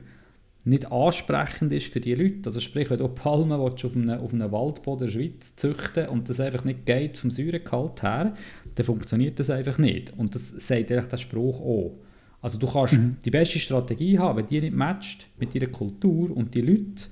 nicht 0.64 0.90
ansprechend 0.90 1.72
ist 1.72 1.92
für 1.92 2.00
die 2.00 2.14
Leute. 2.14 2.42
Also 2.46 2.60
sprich, 2.60 2.90
wenn 2.90 2.98
du 2.98 3.08
Palmen 3.08 3.60
willst, 3.60 3.84
auf, 3.84 3.96
einem, 3.96 4.20
auf 4.20 4.32
einem 4.32 4.52
Waldboden 4.52 5.06
der 5.06 5.12
Schweiz 5.12 5.56
züchten 5.56 6.08
und 6.08 6.28
das 6.28 6.40
einfach 6.40 6.64
nicht 6.64 6.86
geht 6.86 7.18
vom 7.18 7.30
Säuregehalt 7.30 8.02
her, 8.02 8.34
dann 8.74 8.86
funktioniert 8.86 9.38
das 9.38 9.50
einfach 9.50 9.78
nicht. 9.78 10.12
Und 10.16 10.34
das 10.34 10.50
sagt 10.50 10.92
eigentlich 10.92 11.06
der 11.06 11.16
Spruch 11.16 11.60
auch. 11.60 11.98
Also 12.42 12.58
du 12.58 12.66
kannst 12.66 12.94
mhm. 12.94 13.16
die 13.24 13.30
beste 13.30 13.58
Strategie 13.58 14.18
haben, 14.18 14.38
wenn 14.38 14.46
die 14.46 14.60
nicht 14.60 14.74
matcht 14.74 15.26
mit 15.38 15.54
deiner 15.54 15.66
Kultur 15.66 16.34
und 16.34 16.54
die 16.54 16.62
Leute, 16.62 17.06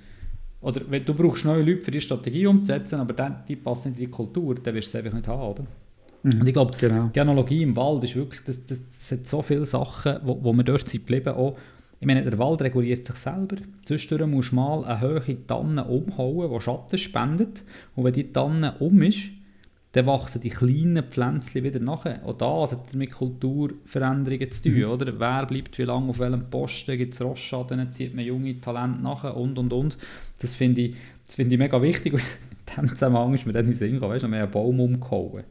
oder 0.61 0.81
wenn 0.89 1.05
du 1.05 1.15
brauchst 1.15 1.45
neue 1.45 1.63
Leute 1.63 1.83
für 1.83 1.91
die 1.91 2.01
Strategie 2.01 2.47
umzusetzen, 2.47 2.97
aber 2.97 3.13
dann, 3.13 3.45
die 3.47 3.57
passen 3.57 3.91
nicht 3.91 4.01
in 4.01 4.07
die 4.07 4.11
Kultur, 4.11 4.55
dann 4.57 4.75
wirst 4.75 4.93
du 4.93 4.99
es 4.99 5.05
einfach 5.05 5.17
nicht 5.17 5.29
haben, 5.29 5.43
oder? 5.43 5.65
Mhm. 6.23 6.41
Und 6.41 6.47
ich 6.47 6.53
glaube, 6.53 6.77
genau. 6.77 7.09
die 7.15 7.21
Analogie 7.21 7.63
im 7.63 7.77
Wald 7.77 8.05
ist 8.05 8.17
wirklich, 8.17 8.43
das, 8.45 8.65
das, 8.67 8.79
das 8.89 9.13
hat 9.13 9.29
so 9.29 9.43
viele 9.43 9.67
Sachen, 9.67 10.17
wo, 10.25 10.43
wo 10.43 10.53
wir 10.53 10.65
dort 10.65 10.89
sind 10.89 11.07
geblieben, 11.07 11.35
auch, 11.35 11.57
ich 12.01 12.07
meine, 12.07 12.23
der 12.23 12.39
Wald 12.39 12.63
reguliert 12.63 13.07
sich 13.07 13.17
selber. 13.17 13.57
Zwischendurch 13.85 14.31
musst 14.31 14.53
du 14.53 14.57
mal 14.57 14.85
eine 14.85 15.01
hohe 15.01 15.47
Tanne 15.47 15.85
umhauen, 15.85 16.53
die 16.53 16.61
Schatten 16.61 16.97
spendet. 16.97 17.65
Und 17.97 18.05
wenn 18.05 18.13
die 18.13 18.33
Tanne 18.33 18.77
um 18.79 19.03
ist, 19.03 19.31
dann 19.93 20.07
wachsen 20.07 20.41
die 20.43 20.51
kleinen 20.51 21.03
Pflänzchen 21.05 21.65
wieder 21.65 21.81
nachher. 21.81 22.21
Auch 22.27 22.37
das 22.37 22.73
hat 22.73 22.93
mit 22.95 23.13
Kulturveränderungen 23.13 24.51
zu 24.51 24.63
tun. 24.65 24.75
Mhm. 24.79 24.85
Oder? 24.85 25.19
Wer 25.19 25.47
bleibt 25.47 25.79
wie 25.79 25.83
lange 25.85 26.11
auf 26.11 26.19
welchem 26.19 26.51
Posten, 26.51 26.99
gibt 26.99 27.15
es 27.15 27.23
Rostschaden, 27.23 27.91
zieht 27.91 28.15
man 28.15 28.25
junge 28.25 28.61
Talente 28.61 29.03
nachher 29.03 29.37
und 29.37 29.59
und 29.59 29.73
und. 29.73 29.99
Das 30.41 30.55
finde 30.55 30.83
ich, 30.83 30.97
find 31.27 31.53
ich 31.53 31.59
mega 31.59 31.81
wichtig. 31.81 32.13
in 32.15 32.21
diesem 32.69 32.89
Zusammenhang 32.91 33.33
ist 33.35 33.47
mir 33.47 33.53
dann 33.53 33.65
in 33.65 33.71
den 33.71 33.77
Sinn 33.77 33.93
gekommen, 33.95 34.13
weißt, 34.13 34.23
wir 34.25 34.29
haben 34.29 34.35
einen 34.35 34.51
Baum 34.51 34.79
umgehauen. 34.81 35.45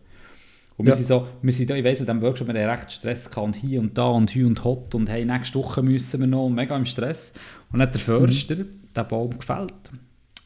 Und 0.77 0.85
wir 0.85 0.91
Ja. 0.91 0.95
sind 0.95 1.07
so, 1.07 1.27
wir 1.41 1.51
sind 1.53 1.71
da, 1.71 1.75
ich 1.75 1.83
weiss, 1.83 1.99
in 1.99 2.05
diesem 2.05 2.21
Workshop, 2.21 2.47
wir 2.47 2.53
haben 2.61 2.69
recht 2.77 2.91
Stress 2.91 3.31
gehabt 3.31 3.47
und 3.47 3.55
hier 3.55 3.79
und 3.79 3.97
da 3.97 4.05
und 4.09 4.29
hier 4.29 4.45
und 4.45 4.63
hot 4.63 4.93
und 4.93 5.09
hey, 5.09 5.25
nächste 5.25 5.57
Woche 5.57 5.81
müssen 5.81 6.19
wir 6.19 6.27
noch 6.27 6.49
mega 6.49 6.77
im 6.77 6.85
Stress. 6.85 7.33
Und 7.71 7.79
dann 7.79 7.87
hat 7.87 7.95
der 7.95 8.01
Förster 8.01 8.55
den 8.55 9.07
Baum 9.07 9.31
gefällt 9.35 9.73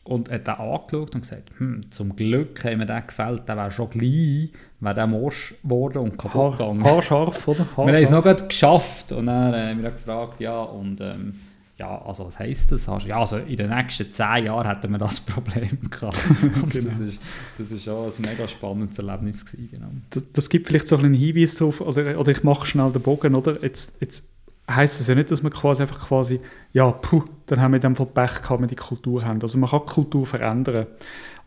und 0.04 0.32
hat 0.32 0.48
den 0.48 0.56
angeschaut 0.56 1.14
und 1.16 1.22
gesagt, 1.22 1.52
hm, 1.58 1.82
zum 1.92 2.16
Glück 2.16 2.64
haben 2.64 2.80
wir 2.80 2.86
den 2.88 3.06
gefällt, 3.06 3.48
der 3.48 3.56
wäre 3.58 3.72
schon 3.72 3.90
gleich, 3.92 4.50
wäre 4.80 4.96
der 4.96 5.08
morsch 5.08 5.54
geworden 5.64 6.00
und 6.00 6.18
kaputt 6.18 6.34
Haar, 6.42 6.52
gegangen. 6.58 6.84
haarscharf, 6.84 7.48
oder? 7.48 7.60
Wir 7.60 7.66
haben 7.78 7.90
es 7.90 7.96
Haarscharf. 7.96 8.12
noch 8.12 8.24
gerade 8.24 8.48
geschafft 8.48 9.12
und 9.12 9.26
dann 9.28 9.54
äh, 9.54 9.70
haben 9.72 9.84
wir 9.84 9.92
gefragt, 9.92 10.40
ja, 10.40 10.60
und 10.62 11.00
ähm, 11.02 11.36
ja, 11.78 12.00
also 12.04 12.28
was 12.28 12.38
heisst 12.38 12.72
das? 12.72 12.88
Ja, 13.08 13.20
also 13.20 13.38
in 13.38 13.56
den 13.58 13.70
nächsten 13.72 14.12
zehn 14.14 14.46
Jahren 14.46 14.68
hätten 14.68 14.92
wir 14.92 15.00
das 15.00 15.20
Problem 15.22 15.80
gehabt. 15.90 16.18
Und 16.62 16.70
Genau. 16.72 16.90
das, 16.90 17.00
ist, 17.00 17.22
das 17.58 17.72
ist 17.72 17.84
schon 17.86 18.06
ein 18.06 18.12
mega 18.24 18.48
spannendes 18.48 19.00
Erlebnis 19.00 19.44
gewesen, 19.46 19.70
genau. 19.72 19.88
Das, 20.12 20.24
das 20.34 20.50
gibt 20.50 20.68
vielleicht 20.68 20.88
so 20.88 20.98
einen 20.98 21.16
Hinweis 21.16 21.56
darauf, 21.56 21.82
oder, 21.82 22.20
oder 22.20 22.32
ich 22.32 22.44
mache 22.44 22.68
schnell 22.68 22.92
den 22.92 23.02
Bogen, 23.02 23.34
oder? 23.34 23.54
Jetzt, 23.54 24.00
jetzt 24.00 24.30
heisst 24.76 25.00
es 25.00 25.08
ja 25.08 25.16
nicht, 25.16 25.32
dass 25.32 25.44
man 25.44 25.52
quasi 25.52 25.82
einfach 25.82 26.08
quasi, 26.08 26.40
ja, 26.74 26.92
puh, 26.92 27.24
dann 27.46 27.62
haben 27.62 27.72
wir 27.72 27.78
in 27.78 27.82
dem 27.82 27.96
Fall 27.96 28.08
Pech 28.08 28.42
gehabt, 28.42 28.52
wenn 28.52 28.62
wir 28.62 28.68
die 28.68 28.76
Kultur 28.76 29.26
haben. 29.26 29.42
Also 29.42 29.58
man 29.58 29.70
kann 29.70 29.82
die 29.88 29.94
Kultur 29.94 30.26
verändern. 30.26 30.88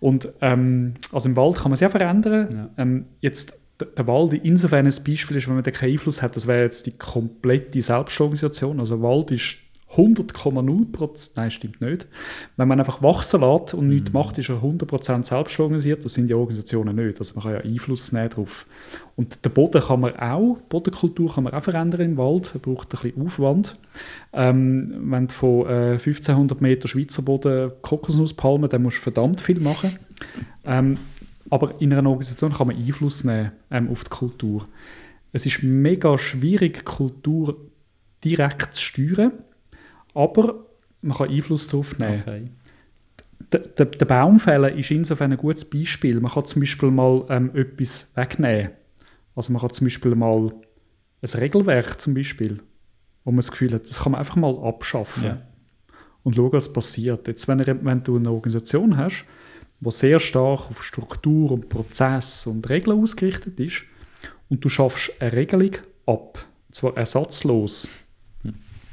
Und 0.00 0.28
ähm, 0.40 0.94
also 1.12 1.28
im 1.28 1.36
Wald 1.36 1.56
kann 1.56 1.64
man 1.64 1.72
es 1.72 1.80
ja 1.80 1.88
verändern. 1.88 2.48
Ja. 2.50 2.82
Ähm, 2.82 3.06
jetzt 3.20 3.58
der 3.96 4.06
Wald 4.06 4.32
insofern 4.32 4.86
ein 4.86 4.94
Beispiel 5.06 5.36
ist, 5.36 5.48
wenn 5.48 5.54
man 5.54 5.64
da 5.64 5.70
keinen 5.70 5.92
Einfluss 5.92 6.22
hat, 6.22 6.36
das 6.36 6.46
wäre 6.46 6.62
jetzt 6.62 6.86
die 6.86 6.96
komplette 6.96 7.80
Selbstorganisation. 7.80 8.78
Also 8.80 9.02
Wald 9.02 9.30
ist 9.30 9.58
100,0 9.96 10.92
Prozent, 10.92 11.36
nein, 11.36 11.50
stimmt 11.50 11.80
nicht. 11.80 12.06
Wenn 12.56 12.68
man 12.68 12.78
einfach 12.78 13.02
wachsen 13.02 13.40
lässt 13.40 13.74
und 13.74 13.88
nichts 13.88 14.12
macht, 14.12 14.38
ist 14.38 14.48
er 14.48 14.62
100% 14.62 15.24
selbst 15.24 15.58
organisiert. 15.60 16.04
Das 16.04 16.14
sind 16.14 16.28
die 16.28 16.34
Organisationen 16.34 16.96
nicht. 16.96 17.18
Also 17.18 17.34
man 17.34 17.44
kann 17.44 17.52
ja 17.52 17.60
Einfluss 17.60 18.12
nehmen 18.12 18.30
darauf. 18.30 18.66
Und 19.16 19.44
den 19.44 19.52
Boden 19.52 19.80
kann 19.80 20.00
man 20.00 20.16
auch, 20.16 20.58
die 20.58 20.68
Bodenkultur 20.68 21.34
kann 21.34 21.44
man 21.44 21.52
auch 21.52 21.62
verändern 21.62 22.00
im 22.00 22.16
Wald. 22.16 22.52
Er 22.54 22.60
braucht 22.60 22.94
ein 22.94 23.00
bisschen 23.00 23.26
Aufwand. 23.26 23.76
Ähm, 24.32 24.94
wenn 25.10 25.28
du 25.28 25.32
von 25.32 25.66
äh, 25.66 25.92
1500 25.92 26.60
Meter 26.60 26.88
Schweizer 26.88 27.22
Boden 27.22 27.72
Kokosnuss 27.82 28.34
palmen, 28.34 28.68
dann 28.68 28.82
musst 28.82 28.98
du 28.98 29.02
verdammt 29.02 29.40
viel 29.40 29.60
machen. 29.60 29.98
Ähm, 30.64 30.98
aber 31.50 31.80
in 31.80 31.92
einer 31.92 32.08
Organisation 32.08 32.52
kann 32.52 32.68
man 32.68 32.76
Einfluss 32.76 33.24
nehmen 33.24 33.52
ähm, 33.70 33.88
auf 33.90 34.04
die 34.04 34.10
Kultur. 34.10 34.66
Es 35.32 35.46
ist 35.46 35.62
mega 35.62 36.16
schwierig, 36.16 36.84
Kultur 36.84 37.56
direkt 38.24 38.76
zu 38.76 38.82
steuern, 38.82 39.32
aber 40.14 40.64
man 41.02 41.16
kann 41.16 41.28
Einfluss 41.28 41.68
darauf 41.68 41.98
nehmen. 41.98 42.22
Okay. 42.22 42.50
Der, 43.52 43.86
der, 43.86 44.06
Baumfäller 44.06 44.74
ist 44.74 44.90
insofern 44.90 45.32
ein 45.32 45.38
gutes 45.38 45.68
Beispiel. 45.68 46.18
Man 46.18 46.32
kann 46.32 46.46
zum 46.46 46.60
Beispiel 46.60 46.90
mal 46.90 47.26
ähm, 47.28 47.54
etwas 47.54 48.12
wegnehmen. 48.16 48.70
Also 49.36 49.52
man 49.52 49.60
kann 49.60 49.72
zum 49.72 49.86
Beispiel 49.86 50.14
mal 50.14 50.52
ein 51.22 51.40
Regelwerk 51.40 52.00
zum 52.00 52.14
Beispiel, 52.14 52.60
wo 53.24 53.30
man 53.30 53.38
das 53.38 53.50
Gefühl 53.50 53.72
hat, 53.74 53.88
das 53.88 54.00
kann 54.00 54.12
man 54.12 54.20
einfach 54.20 54.36
mal 54.36 54.56
abschaffen 54.58 55.24
Ja. 55.24 55.42
und 56.22 56.36
schauen, 56.36 56.52
was 56.52 56.72
passiert. 56.72 57.26
Jetzt, 57.28 57.46
wenn, 57.48 57.84
wenn 57.84 58.02
du 58.02 58.16
eine 58.16 58.30
Organisation 58.30 58.96
hast, 58.96 59.24
die 59.80 59.90
sehr 59.90 60.20
stark 60.20 60.70
auf 60.70 60.82
Struktur 60.82 61.52
und 61.52 61.68
Prozess 61.68 62.46
und 62.46 62.68
Regeln 62.68 63.00
ausgerichtet 63.00 63.58
ist 63.60 63.84
und 64.48 64.64
du 64.64 64.68
schaffst 64.68 65.12
eine 65.20 65.32
Regelung 65.32 65.72
ab, 66.06 66.46
und 66.68 66.74
zwar 66.74 66.96
ersatzlos. 66.96 67.88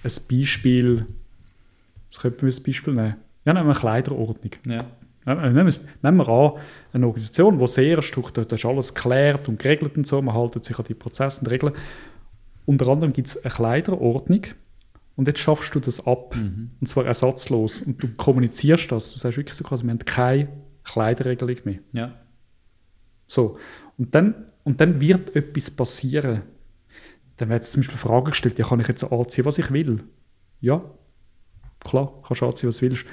Ein 0.03 0.11
Beispiel, 0.29 1.05
was 2.09 2.19
könnte 2.19 2.37
man 2.39 2.45
als 2.47 2.61
Beispiel 2.63 2.93
nehmen? 2.93 3.15
Ja, 3.45 3.53
nehmen 3.53 3.67
wir 3.67 3.71
eine 3.71 3.79
Kleiderordnung. 3.79 4.51
Ja. 4.65 4.77
Äh, 5.25 5.35
Nehmen 5.51 5.67
wir, 5.67 5.73
nehmen 6.01 6.17
wir 6.17 6.27
an, 6.29 6.51
eine 6.93 7.05
Organisation, 7.07 7.59
die 7.59 7.67
sehr 7.67 8.01
strukturiert 8.01 8.51
ist, 8.53 8.65
alles 8.65 8.93
geklärt 8.93 9.47
und 9.49 9.59
geregelt 9.59 9.95
und 9.95 10.07
so, 10.07 10.19
man 10.21 10.35
hält 10.35 10.65
sich 10.65 10.77
an 10.79 10.85
die 10.87 10.95
Prozesse 10.95 11.41
und 11.41 11.47
Regeln. 11.51 11.73
Unter 12.65 12.87
anderem 12.87 13.13
gibt 13.13 13.27
es 13.27 13.43
eine 13.43 13.53
Kleiderordnung 13.53 14.41
und 15.15 15.27
jetzt 15.27 15.39
schaffst 15.39 15.75
du 15.75 15.79
das 15.79 16.05
ab, 16.07 16.35
Mhm. 16.35 16.71
und 16.81 16.87
zwar 16.87 17.05
ersatzlos. 17.05 17.79
Und 17.81 18.01
du 18.01 18.07
kommunizierst 18.17 18.91
das, 18.91 19.11
du 19.11 19.19
sagst 19.19 19.37
wirklich 19.37 19.55
so 19.55 19.63
quasi, 19.63 19.83
wir 19.83 19.91
haben 19.91 19.99
keine 19.99 20.47
Kleiderregelung 20.83 21.57
mehr. 21.65 21.79
Ja. 21.93 22.11
So, 23.27 23.59
und 23.99 24.15
dann, 24.15 24.33
und 24.63 24.81
dann 24.81 24.99
wird 24.99 25.35
etwas 25.35 25.69
passieren. 25.71 26.41
Dann 27.41 27.49
wird 27.49 27.65
zum 27.65 27.81
Beispiel 27.81 27.97
Fragen 27.97 28.29
gestellt, 28.29 28.59
ja, 28.59 28.67
kann 28.67 28.79
ich 28.79 28.87
jetzt 28.87 29.03
anziehen, 29.03 29.45
was 29.45 29.57
ich 29.57 29.71
will? 29.71 30.03
Ja, 30.59 30.83
klar, 31.79 32.13
kannst 32.23 32.43
du 32.43 32.45
anziehen, 32.45 32.67
was 32.69 32.77
du 32.77 32.83
willst. 32.83 33.05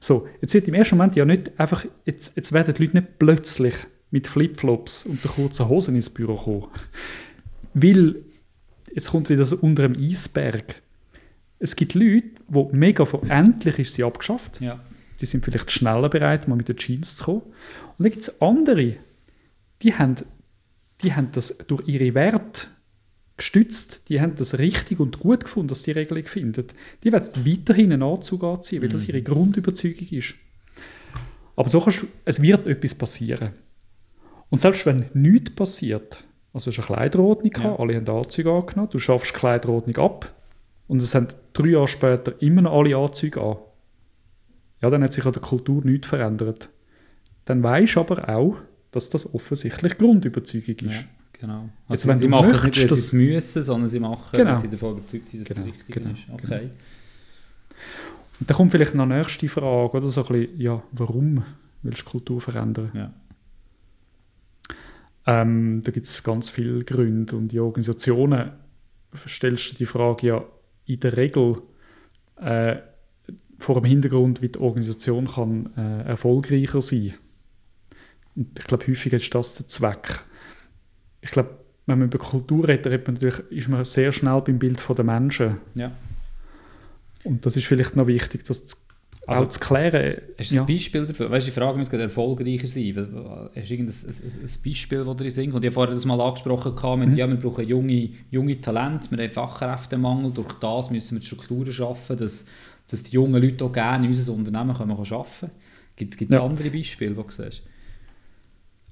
So, 0.00 0.26
jetzt 0.40 0.54
wird 0.54 0.66
im 0.66 0.72
ersten 0.72 0.96
Moment 0.96 1.14
ja 1.14 1.26
nicht 1.26 1.60
einfach, 1.60 1.84
jetzt, 2.06 2.36
jetzt 2.36 2.52
werden 2.52 2.72
die 2.72 2.84
Leute 2.84 2.96
nicht 2.96 3.18
plötzlich 3.18 3.74
mit 4.10 4.26
Flipflops 4.26 5.04
und 5.04 5.22
der 5.22 5.30
kurzen 5.30 5.68
Hosen 5.68 5.94
ins 5.94 6.08
Büro 6.08 6.36
kommen. 6.36 6.68
Weil, 7.74 8.16
jetzt 8.94 9.10
kommt 9.10 9.28
wieder 9.28 9.44
so 9.44 9.56
unter 9.56 9.86
dem 9.86 10.02
Eisberg. 10.02 10.80
Es 11.58 11.76
gibt 11.76 11.92
Leute, 11.92 12.28
die 12.48 12.66
mega 12.72 13.04
von 13.04 13.28
endlich 13.28 13.78
ist 13.78 13.92
sie 13.92 14.04
abgeschafft. 14.04 14.62
Ja. 14.62 14.80
Die 15.20 15.26
sind 15.26 15.44
vielleicht 15.44 15.70
schneller 15.70 16.08
bereit, 16.08 16.48
mal 16.48 16.56
mit 16.56 16.68
den 16.68 16.78
Jeans 16.78 17.16
zu 17.16 17.24
kommen. 17.24 17.42
Und 17.42 18.04
dann 18.04 18.10
gibt 18.10 18.22
es 18.22 18.40
andere, 18.40 18.96
die 19.82 19.94
haben, 19.94 20.16
die 21.02 21.14
haben 21.14 21.28
das 21.32 21.58
durch 21.58 21.86
ihre 21.86 22.14
Werte 22.14 22.68
gestützt, 23.36 24.08
die 24.08 24.20
haben 24.20 24.34
das 24.36 24.58
richtig 24.58 24.98
und 25.00 25.18
gut 25.20 25.44
gefunden, 25.44 25.68
dass 25.68 25.82
die 25.82 25.92
Regelung 25.92 26.24
findet. 26.24 26.74
Die 27.04 27.12
werden 27.12 27.28
weiterhin 27.46 27.92
einen 27.92 28.02
Anzug 28.02 28.42
anziehen, 28.44 28.82
weil 28.82 28.88
das 28.88 29.06
ihre 29.06 29.22
Grundüberzeugung 29.22 30.08
ist. 30.08 30.34
Aber 31.54 31.68
so 31.68 31.80
kannst 31.80 32.02
du, 32.02 32.06
es 32.24 32.40
wird 32.40 32.66
etwas 32.66 32.94
passieren. 32.94 33.50
Und 34.50 34.60
selbst 34.60 34.86
wenn 34.86 35.06
nichts 35.14 35.50
passiert, 35.54 36.24
also 36.52 36.70
es 36.70 36.78
ist 36.78 36.88
eine 36.88 36.96
Kleiderordnung, 36.96 37.52
Ja. 37.62 37.76
alle 37.76 37.96
haben 37.96 38.08
Anzüge 38.08 38.50
angenommen, 38.52 38.90
du 38.90 38.98
schaffst 38.98 39.34
die 39.34 39.38
Kleiderordnung 39.38 39.96
ab 39.98 40.34
und 40.88 41.02
es 41.02 41.14
haben 41.14 41.28
drei 41.52 41.68
Jahre 41.68 41.88
später 41.88 42.40
immer 42.40 42.62
noch 42.62 42.78
alle 42.78 42.96
Anzüge 42.96 43.40
an. 43.42 43.56
Ja, 44.82 44.90
dann 44.90 45.02
hat 45.02 45.12
sich 45.12 45.24
an 45.26 45.32
der 45.32 45.42
Kultur 45.42 45.82
nichts 45.84 46.06
verändert. 46.08 46.70
Dann 47.46 47.62
weisst 47.62 47.96
aber 47.96 48.28
auch, 48.28 48.56
dass 48.92 49.08
das 49.10 49.34
offensichtlich 49.34 49.98
Grundüberzeugung 49.98 50.76
ist. 50.88 50.94
ja. 50.94 51.04
Genau. 51.38 51.68
Jetzt, 51.88 51.90
Also 51.90 52.08
wenn 52.08 52.18
sie 52.18 52.28
machen 52.28 52.50
es 52.50 52.52
nicht, 52.52 52.64
möchtest, 52.64 52.90
weil 52.90 52.96
sie 52.96 53.02
es 53.04 53.12
müssen, 53.12 53.62
sondern 53.62 53.88
sie 53.88 54.00
machen, 54.00 54.36
Genau. 54.36 54.50
weil 54.52 54.56
sie 54.62 54.68
davon 54.70 54.98
überzeugt 54.98 55.28
sind, 55.28 55.48
dass 55.48 55.56
Genau, 55.56 55.68
es 55.68 55.74
richtig 55.74 55.94
genau, 55.94 56.10
ist. 56.10 56.18
Okay. 56.44 56.70
Und 58.40 58.50
dann 58.50 58.56
kommt 58.56 58.70
vielleicht 58.70 58.94
noch 58.94 59.04
eine 59.04 59.18
nächste 59.18 59.48
Frage, 59.48 59.96
oder 59.96 60.08
so 60.08 60.24
ein 60.26 60.32
bisschen, 60.32 60.60
ja, 60.60 60.82
warum 60.92 61.42
willst 61.82 62.02
du 62.02 62.10
Kultur 62.10 62.40
verändern? 62.40 62.90
Ja. 62.94 63.12
Ähm, 65.26 65.82
da 65.82 65.90
gibt 65.90 66.06
es 66.06 66.22
ganz 66.22 66.48
viele 66.48 66.84
Gründe 66.84 67.36
und 67.36 67.48
die 67.48 67.58
Organisationen 67.60 68.52
stellst 69.26 69.72
du 69.72 69.76
die 69.76 69.86
Frage 69.86 70.26
ja 70.26 70.44
in 70.84 71.00
der 71.00 71.16
Regel 71.16 71.62
äh, 72.40 72.76
vor 73.58 73.74
dem 73.80 73.84
Hintergrund, 73.84 74.42
wie 74.42 74.48
die 74.50 74.58
Organisation 74.58 75.26
kann 75.26 75.70
äh, 75.76 76.02
erfolgreicher 76.04 76.80
sein. 76.80 77.14
Und 78.36 78.58
ich 78.58 78.66
glaube, 78.66 78.86
häufig 78.86 79.12
ist 79.14 79.34
das 79.34 79.54
der 79.54 79.66
Zweck. 79.66 80.22
Ich 81.26 81.32
glaube, 81.32 81.50
wenn 81.86 81.98
man 81.98 82.08
über 82.08 82.18
Kultur 82.18 82.66
redet, 82.68 82.86
redet 82.86 83.06
man 83.06 83.14
natürlich, 83.14 83.38
ist 83.50 83.68
man 83.68 83.84
sehr 83.84 84.12
schnell 84.12 84.40
beim 84.40 84.58
Bild 84.58 84.80
der 84.96 85.04
Menschen. 85.04 85.58
ja. 85.74 85.92
Und 87.24 87.44
das 87.44 87.56
ist 87.56 87.66
vielleicht 87.66 87.96
noch 87.96 88.06
wichtig, 88.06 88.44
das 88.44 88.66
zu, 88.66 88.76
Also, 89.26 89.42
auch 89.42 89.48
zu 89.48 89.58
klären. 89.58 90.18
Hast 90.38 90.52
du 90.52 90.54
Ja. 90.54 90.60
ein 90.62 90.66
Beispiel 90.68 91.04
dafür? 91.06 91.28
Weißt 91.28 91.44
du, 91.48 91.50
die 91.50 91.58
Frage 91.60 91.76
muss 91.76 91.90
gerade 91.90 92.04
erfolgreicher 92.04 92.68
sein. 92.68 92.94
Hast 92.96 93.68
du 93.68 93.74
irgendein 93.74 93.96
ein, 93.96 94.42
ein, 94.44 94.48
Beispiel, 94.64 95.04
das 95.04 95.16
dir 95.16 95.30
singt? 95.32 95.52
Und 95.52 95.64
ich 95.64 95.66
habe 95.66 95.74
vorher 95.74 95.92
das 95.92 96.04
mal 96.04 96.20
angesprochen, 96.20 97.00
mit, 97.00 97.08
Mhm. 97.08 97.16
ja, 97.16 97.28
wir 97.28 97.34
brauchen 97.36 97.66
junge, 97.66 98.10
junge 98.30 98.60
Talente, 98.60 99.10
wir 99.10 99.24
haben 99.24 99.32
Fachkräftemangel, 99.32 100.30
durch 100.32 100.52
das 100.60 100.90
müssen 100.92 101.16
wir 101.16 101.20
die 101.20 101.26
Strukturen 101.26 101.72
schaffen, 101.72 102.16
dass, 102.16 102.46
dass 102.86 103.02
die 103.02 103.10
jungen 103.16 103.42
Leute 103.42 103.64
auch 103.64 103.72
gerne 103.72 104.06
in 104.06 104.12
unser 104.12 104.32
Unternehmen 104.32 104.76
können 104.76 104.92
arbeiten 104.92 105.24
können. 105.40 105.50
Gibt 105.96 106.20
es 106.22 106.30
Ja. 106.30 106.44
andere 106.44 106.70
Beispiele, 106.70 107.10
die 107.10 107.16
du 107.16 107.24
siehst? 107.28 107.62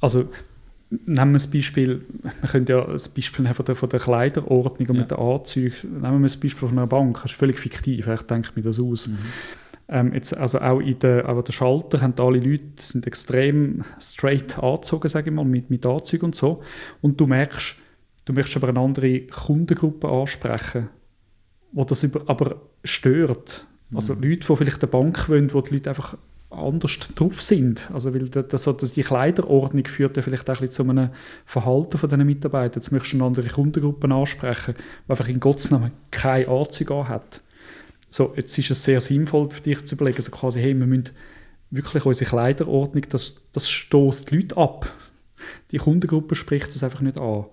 Also 0.01 0.29
nehmen 1.07 1.33
wir 1.33 1.35
das 1.35 1.50
Beispiel, 1.50 2.04
wir 2.40 2.48
können 2.48 2.66
ja 2.66 2.85
ein 2.85 2.92
Beispiel 2.92 3.54
von 3.54 3.64
der, 3.66 3.76
von 3.76 3.88
der 3.88 4.00
Kleiderordnung 4.00 4.88
und 4.88 4.94
Ja. 4.96 5.00
mit 5.02 5.11
den 5.11 5.18
Anzügen. 5.18 6.00
Nehmen 6.00 6.20
wir 6.20 6.26
das 6.26 6.37
Beispiel 6.37 6.68
von 6.68 6.78
einer 6.78 6.87
Bank, 6.87 7.20
das 7.22 7.33
ist 7.33 7.38
völlig 7.38 7.59
fiktiv, 7.59 8.07
ich 8.07 8.22
denke 8.22 8.50
mir 8.54 8.62
das 8.62 8.80
aus. 8.80 9.09
Mhm. 9.09 9.18
Ähm, 9.87 10.14
jetzt, 10.14 10.37
also 10.37 10.61
auch 10.61 10.80
in 10.80 10.98
der, 10.98 11.26
aber 11.26 11.42
der 11.42 11.52
Schalter 11.52 12.00
haben 12.00 12.14
alle 12.18 12.38
Leute 12.38 12.64
sind 12.78 13.07
extrem 13.07 13.85
straight 14.00 14.59
angezogen, 14.59 15.09
sage 15.09 15.28
ich 15.30 15.37
mal, 15.37 15.44
mit, 15.44 15.68
mit 15.68 15.85
Anzügen 15.85 16.26
und 16.26 16.35
so. 16.35 16.62
Und 17.02 17.20
du 17.20 17.26
merkst, 17.26 17.76
du 18.24 18.33
möchtest 18.33 18.57
aber 18.57 18.68
eine 18.68 18.80
andere 18.80 19.20
Kundengruppe 19.20 20.09
ansprechen, 20.09 20.88
wo 21.72 21.85
das 21.85 22.02
über, 22.02 22.22
aber 22.28 22.62
stört. 22.83 23.66
Also 23.94 24.14
Leute, 24.14 24.46
die 24.48 24.57
vielleicht 24.57 24.83
eine 24.83 24.90
Bank 24.90 25.28
wollen, 25.28 25.52
wo 25.52 25.61
die 25.61 25.74
Leute 25.74 25.90
einfach 25.90 26.16
anders 26.54 26.98
drauf 27.14 27.42
sind. 27.42 27.90
Also 27.92 28.14
weil 28.14 28.28
das, 28.28 28.64
das, 28.64 28.92
die 28.92 29.02
Kleiderordnung 29.02 29.86
führt 29.86 30.16
ja 30.16 30.22
vielleicht 30.22 30.48
auch 30.48 30.60
ein 30.60 30.70
zu 30.70 30.82
einem 30.82 31.10
Verhalten 31.46 31.98
von 31.98 32.08
diesen 32.08 32.26
Mitarbeitern. 32.26 32.80
Jetzt 32.80 32.92
möchtest 32.92 33.14
du 33.14 33.24
andere 33.24 33.48
Kundengruppe 33.48 34.12
ansprechen, 34.12 34.74
die 35.06 35.10
einfach 35.10 35.28
in 35.28 35.40
Gottes 35.40 35.70
Namen 35.70 35.92
keine 36.10 36.48
Anzüge 36.48 37.08
hat. 37.08 37.40
So, 38.10 38.32
jetzt 38.36 38.56
ist 38.56 38.70
es 38.70 38.84
sehr 38.84 39.00
sinnvoll 39.00 39.50
für 39.50 39.60
dich 39.60 39.84
zu 39.84 39.96
überlegen, 39.96 40.22
so 40.22 40.30
quasi, 40.30 40.60
hey, 40.60 40.78
wir 40.78 40.86
müssen 40.86 41.10
wirklich 41.70 42.06
unsere 42.06 42.30
Kleiderordnung, 42.30 43.04
das, 43.08 43.42
das 43.52 43.68
stoßt 43.68 44.30
die 44.30 44.36
Leute 44.36 44.56
ab. 44.56 44.90
die 45.72 45.78
Kundengruppe 45.78 46.34
spricht 46.34 46.68
das 46.68 46.84
einfach 46.84 47.00
nicht 47.00 47.18
an. 47.18 47.46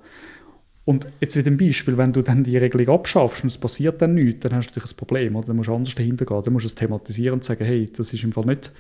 Und 0.84 1.08
jetzt 1.20 1.36
wieder 1.36 1.52
ein 1.52 1.58
Beispiel, 1.58 1.98
wenn 1.98 2.12
du 2.12 2.22
dann 2.22 2.44
die 2.44 2.58
Regelung 2.58 2.96
abschaffst 2.96 3.44
und 3.44 3.48
es 3.48 3.58
passiert 3.58 4.02
dann 4.02 4.16
nichts, 4.16 4.42
dann 4.42 4.56
hast 4.56 4.68
du 4.68 4.72
natürlich 4.72 4.94
ein 4.94 4.98
Problem, 4.98 5.36
oder? 5.36 5.48
dann 5.48 5.56
musst 5.56 5.70
du 5.70 5.76
anders 5.76 5.96
dahinter 5.96 6.26
gehen, 6.26 6.42
dann 6.44 6.54
musst 6.54 6.66
du 6.66 6.68
es 6.68 6.76
thematisieren 6.76 7.36
und 7.36 7.44
sagen, 7.44 7.66
hey, 7.66 7.90
das 7.96 8.14
ist 8.14 8.24
im 8.24 8.32
Fall 8.32 8.46
nicht 8.46 8.72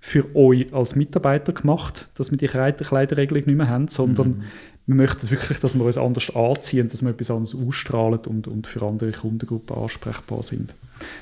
für 0.00 0.34
euch 0.34 0.72
als 0.72 0.96
Mitarbeiter 0.96 1.52
gemacht, 1.52 2.08
dass 2.14 2.30
wir 2.30 2.38
die 2.38 2.46
Kleiderregelung 2.46 3.44
nicht 3.44 3.56
mehr 3.56 3.68
haben, 3.68 3.88
sondern 3.88 4.28
mhm. 4.28 4.42
wir 4.86 4.94
möchten 4.94 5.30
wirklich, 5.30 5.58
dass 5.58 5.78
wir 5.78 5.84
uns 5.84 5.98
anders 5.98 6.34
anziehen, 6.34 6.88
dass 6.88 7.02
wir 7.02 7.10
etwas 7.10 7.30
anderes 7.30 7.54
ausstrahlen 7.54 8.20
und, 8.26 8.48
und 8.48 8.66
für 8.66 8.82
andere 8.82 9.12
Kundengruppen 9.12 9.76
ansprechbar 9.76 10.42
sind. 10.42 10.74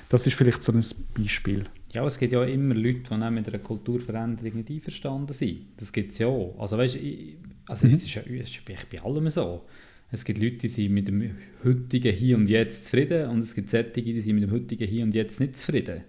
Das 0.09 0.27
ist 0.27 0.35
vielleicht 0.35 0.63
so 0.63 0.73
ein 0.73 0.85
Beispiel. 1.17 1.65
Ja, 1.93 2.05
es 2.07 2.19
gibt 2.19 2.33
ja 2.33 2.45
immer 2.45 2.75
Leute, 2.75 3.03
die 3.11 3.31
mit 3.31 3.49
einer 3.49 3.59
Kulturveränderung 3.59 4.55
nicht 4.55 4.71
einverstanden 4.71 5.33
sind. 5.33 5.61
Das 5.79 5.93
gibt 5.93 6.13
es 6.13 6.19
ja 6.19 6.27
auch. 6.27 6.55
Also 6.59 6.79
weißt, 6.79 6.97
ich, 6.97 7.37
also 7.67 7.87
mhm. 7.87 7.95
es 7.95 8.05
ist 8.05 8.15
ja 8.15 8.23
es 8.23 8.51
ist 8.51 8.61
bei 8.65 9.03
allem 9.03 9.29
so. 9.31 9.63
Es 10.11 10.25
gibt 10.25 10.39
Leute, 10.39 10.57
die 10.57 10.69
sind 10.69 10.93
mit 10.93 11.09
dem 11.09 11.37
heutigen 11.65 12.15
Hier 12.15 12.37
und 12.37 12.49
Jetzt 12.49 12.87
zufrieden 12.87 13.29
und 13.29 13.43
es 13.43 13.55
gibt 13.55 13.69
solche, 13.69 13.91
die 13.91 14.21
sind 14.21 14.37
mit 14.37 14.45
dem 14.45 14.53
heutigen 14.53 14.89
Hier 14.89 15.05
und 15.05 15.15
Jetzt 15.15 15.41
nicht 15.41 15.57
zufrieden. 15.57 16.03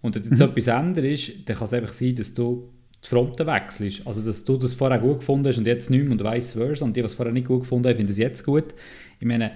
Und 0.00 0.14
wenn 0.14 0.22
jetzt 0.22 0.38
mhm. 0.38 0.46
etwas 0.46 0.66
ändert 0.66 1.04
ist, 1.04 1.48
dann 1.48 1.56
kann 1.56 1.64
es 1.64 1.72
einfach 1.72 1.92
sein, 1.92 2.14
dass 2.14 2.34
du 2.34 2.72
die 3.02 3.08
Fronten 3.08 3.46
wechselst. 3.46 4.06
Also, 4.06 4.20
dass 4.22 4.44
du 4.44 4.56
das 4.56 4.74
vorher 4.74 4.98
gut 4.98 5.20
gefunden 5.20 5.46
hast 5.46 5.58
und 5.58 5.66
jetzt 5.66 5.90
nicht 5.90 6.02
mehr 6.02 6.12
und 6.12 6.22
vice 6.22 6.52
versa. 6.52 6.84
Und 6.84 6.96
die, 6.96 7.00
die 7.00 7.06
es 7.06 7.14
vorher 7.14 7.32
nicht 7.32 7.46
gut 7.46 7.60
gefunden 7.60 7.88
haben, 7.88 7.96
finden 7.96 8.12
es 8.12 8.18
jetzt 8.18 8.44
gut. 8.44 8.74
Ich 9.18 9.26
meine, 9.26 9.52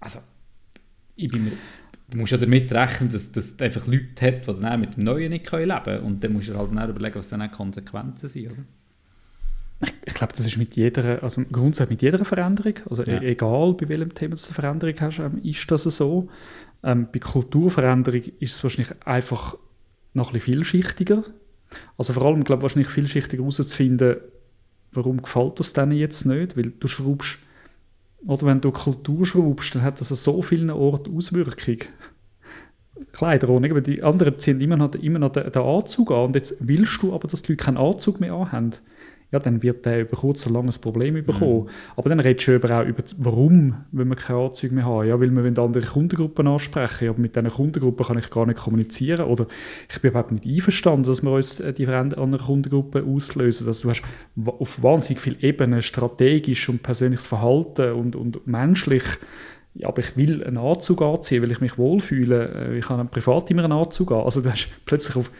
also, 0.00 0.18
ich 1.16 1.28
bin 1.28 1.44
mir, 1.44 1.52
du 2.10 2.18
musst 2.18 2.32
ja 2.32 2.38
damit 2.38 2.72
rechnen, 2.72 3.10
dass, 3.10 3.32
dass 3.32 3.52
es 3.52 3.60
einfach 3.60 3.86
Leute 3.86 4.26
hat, 4.26 4.46
die 4.46 4.60
dann 4.60 4.80
mit 4.80 4.96
dem 4.96 5.04
Neuen 5.04 5.30
nicht 5.30 5.50
leben 5.50 5.82
können. 5.82 6.02
Und 6.02 6.24
dann 6.24 6.32
musst 6.32 6.48
du 6.48 6.56
halt 6.56 6.74
dann 6.74 6.90
überlegen, 6.90 7.16
was 7.16 7.28
dann 7.28 7.40
die 7.40 7.48
Konsequenzen 7.48 8.28
sind, 8.28 8.52
oder? 8.52 8.64
Ich, 9.80 9.92
ich 10.06 10.14
glaube, 10.14 10.32
das 10.34 10.46
ist 10.46 10.56
mit 10.56 10.76
jeder, 10.76 11.22
also 11.22 11.42
grundsätzlich 11.50 11.96
mit 11.96 12.02
jeder 12.02 12.24
Veränderung, 12.24 12.74
also 12.88 13.02
ja. 13.02 13.20
E-, 13.20 13.32
egal 13.32 13.74
bei 13.74 13.88
welchem 13.88 14.14
Thema 14.14 14.36
du 14.36 14.42
eine 14.42 14.54
Veränderung 14.54 14.94
hast, 15.00 15.18
ähm, 15.18 15.40
ist 15.42 15.70
das 15.70 15.82
so. 15.82 16.28
Ähm, 16.84 17.08
bei 17.10 17.18
Kulturveränderung 17.18 18.22
ist 18.38 18.52
es 18.52 18.62
wahrscheinlich 18.62 18.94
einfach 19.06 19.56
noch 20.12 20.28
ein 20.28 20.34
bisschen 20.34 20.54
vielschichtiger. 20.54 21.24
Also 21.96 22.12
vor 22.12 22.26
allem, 22.26 22.44
glaube 22.44 22.60
ich, 22.60 22.62
wahrscheinlich 22.62 22.88
vielschichtiger 22.88 23.42
herauszufinden, 23.42 24.16
warum 24.92 25.22
gefällt 25.22 25.58
das 25.58 25.72
denen 25.72 25.92
jetzt 25.92 26.26
nicht, 26.26 26.56
weil 26.56 26.72
du 26.78 26.86
schraubst, 26.86 27.38
oder 28.26 28.46
wenn 28.46 28.60
du 28.60 28.70
Kultur 28.70 29.26
schraubst, 29.26 29.74
dann 29.74 29.82
hat 29.82 30.00
das 30.00 30.12
an 30.12 30.16
so 30.16 30.42
vielen 30.42 30.70
Orten 30.70 31.16
Auswirkungen. 31.16 31.80
Kleider 33.12 33.48
ohne, 33.48 33.70
aber 33.70 33.80
die 33.80 34.02
anderen 34.02 34.38
ziehen 34.38 34.60
immer 34.60 34.76
noch, 34.76 34.94
immer 34.94 35.18
noch 35.18 35.32
den, 35.32 35.50
den 35.50 35.62
Anzug 35.62 36.12
an 36.12 36.26
und 36.26 36.36
jetzt 36.36 36.68
willst 36.68 37.02
du 37.02 37.12
aber, 37.12 37.26
dass 37.26 37.42
die 37.42 37.52
Leute 37.52 37.64
keinen 37.64 37.76
Anzug 37.76 38.20
mehr 38.20 38.34
anhaben 38.34 38.72
ja, 39.32 39.40
dann 39.40 39.62
wird 39.62 39.84
der 39.84 40.02
über 40.02 40.16
kurz 40.16 40.46
oder 40.46 40.54
lang 40.54 40.68
ein 40.68 40.80
Problem 40.80 41.14
bekommen. 41.14 41.64
Mhm. 41.64 41.68
Aber 41.96 42.08
dann 42.08 42.20
redest 42.20 42.46
du 42.46 42.56
auch 42.56 42.84
über, 42.84 43.02
warum 43.18 43.74
will 43.90 44.04
man 44.04 44.16
keine 44.16 44.38
Anzüge 44.38 44.74
mehr 44.74 44.84
haben. 44.84 45.08
Ja, 45.08 45.20
weil 45.20 45.34
wir 45.34 45.58
andere 45.58 45.84
Kundengruppen 45.84 46.46
ansprechen. 46.46 47.08
Aber 47.08 47.18
mit 47.18 47.34
diesen 47.34 47.50
Kundengruppen 47.50 48.06
kann 48.06 48.18
ich 48.18 48.30
gar 48.30 48.46
nicht 48.46 48.60
kommunizieren. 48.60 49.26
Oder 49.26 49.46
ich 49.90 50.00
bin 50.00 50.12
überhaupt 50.12 50.30
nicht 50.30 50.46
einverstanden, 50.46 51.06
dass 51.08 51.22
wir 51.22 51.32
uns 51.32 51.56
die 51.56 51.86
anderen 51.86 52.38
Kundengruppen 52.38 53.12
auslösen. 53.12 53.66
Dass 53.66 53.80
du 53.80 53.90
hast 53.90 54.02
auf 54.44 54.82
wahnsinnig 54.82 55.20
vielen 55.20 55.40
Ebenen 55.40 55.82
strategisch 55.82 56.68
und 56.68 56.82
persönliches 56.82 57.26
Verhalten 57.26 57.92
und, 57.92 58.14
und 58.14 58.46
menschlich 58.46 59.04
ja, 59.76 59.88
aber 59.88 59.98
ich 59.98 60.16
will 60.16 60.44
einen 60.44 60.56
Anzug 60.56 61.02
anziehen, 61.02 61.42
weil 61.42 61.50
ich 61.50 61.60
mich 61.60 61.76
wohlfühle. 61.76 62.76
Ich 62.78 62.88
habe 62.88 63.06
privat 63.06 63.50
immer 63.50 63.64
einen 63.64 63.72
Anzug 63.72 64.12
an. 64.12 64.20
Also 64.20 64.40
du 64.40 64.48
hast 64.48 64.68
plötzlich 64.86 65.16
auf 65.16 65.32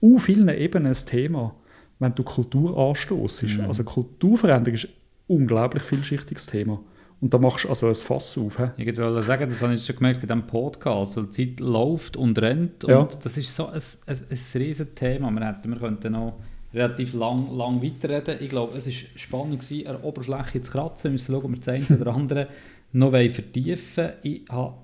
uh, 0.00 0.18
vielen 0.18 0.48
Ebenen 0.48 0.86
ein 0.86 1.06
Thema 1.06 1.54
wenn 2.02 2.14
du 2.14 2.22
Kultur 2.22 2.76
anstoßt. 2.76 3.44
Mhm. 3.44 3.66
Also 3.66 3.84
Kulturveränderung 3.84 4.74
ist 4.74 4.84
ein 4.86 4.92
unglaublich 5.28 5.82
vielschichtiges 5.82 6.46
Thema. 6.46 6.80
Und 7.20 7.32
da 7.32 7.38
machst 7.38 7.64
du 7.64 7.68
also 7.68 7.86
ein 7.86 7.94
Fass 7.94 8.36
auf. 8.36 8.58
He? 8.58 8.64
Ich 8.78 8.98
wollte 8.98 9.22
sagen, 9.22 9.48
das 9.48 9.62
habe 9.62 9.74
ich 9.74 9.86
schon 9.86 9.94
gemerkt 9.94 10.20
bei 10.20 10.26
diesem 10.26 10.44
Podcast, 10.44 11.16
weil 11.16 11.26
die 11.26 11.30
Zeit 11.30 11.60
läuft 11.60 12.16
und 12.16 12.36
rennt 12.42 12.84
ja. 12.88 12.98
und 12.98 13.24
das 13.24 13.36
ist 13.36 13.54
so 13.54 13.66
ein, 13.66 13.80
ein, 14.06 14.16
ein 14.16 14.38
riesiges 14.54 14.94
Thema. 14.96 15.30
Wir, 15.30 15.46
hätten, 15.46 15.70
wir 15.70 15.78
könnten 15.78 16.12
noch 16.12 16.40
relativ 16.74 17.14
lang, 17.14 17.56
lang 17.56 17.80
weiterreden. 17.80 18.38
Ich 18.40 18.50
glaube, 18.50 18.76
es 18.76 18.86
war 18.86 18.92
spannend, 19.16 19.60
gewesen, 19.60 19.86
an 19.86 19.96
der 19.98 20.04
Oberfläche 20.04 20.62
zu 20.62 20.72
kratzen. 20.72 21.04
Wir 21.04 21.10
müssen 21.12 21.32
schauen, 21.32 21.44
ob 21.44 21.50
wir 21.52 21.58
das 21.58 21.90
eine 21.90 22.00
oder 22.00 22.14
andere 22.14 22.48
noch 22.92 23.12
vertiefen. 23.12 24.10
Ich 24.22 24.42
habe 24.50 24.74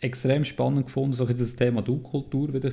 extrem 0.00 0.44
spannend 0.44 0.86
gefunden, 0.86 1.12
so 1.12 1.24
das 1.24 1.56
Thema 1.56 1.82
Du-Kultur 1.82 2.54
wieder 2.54 2.70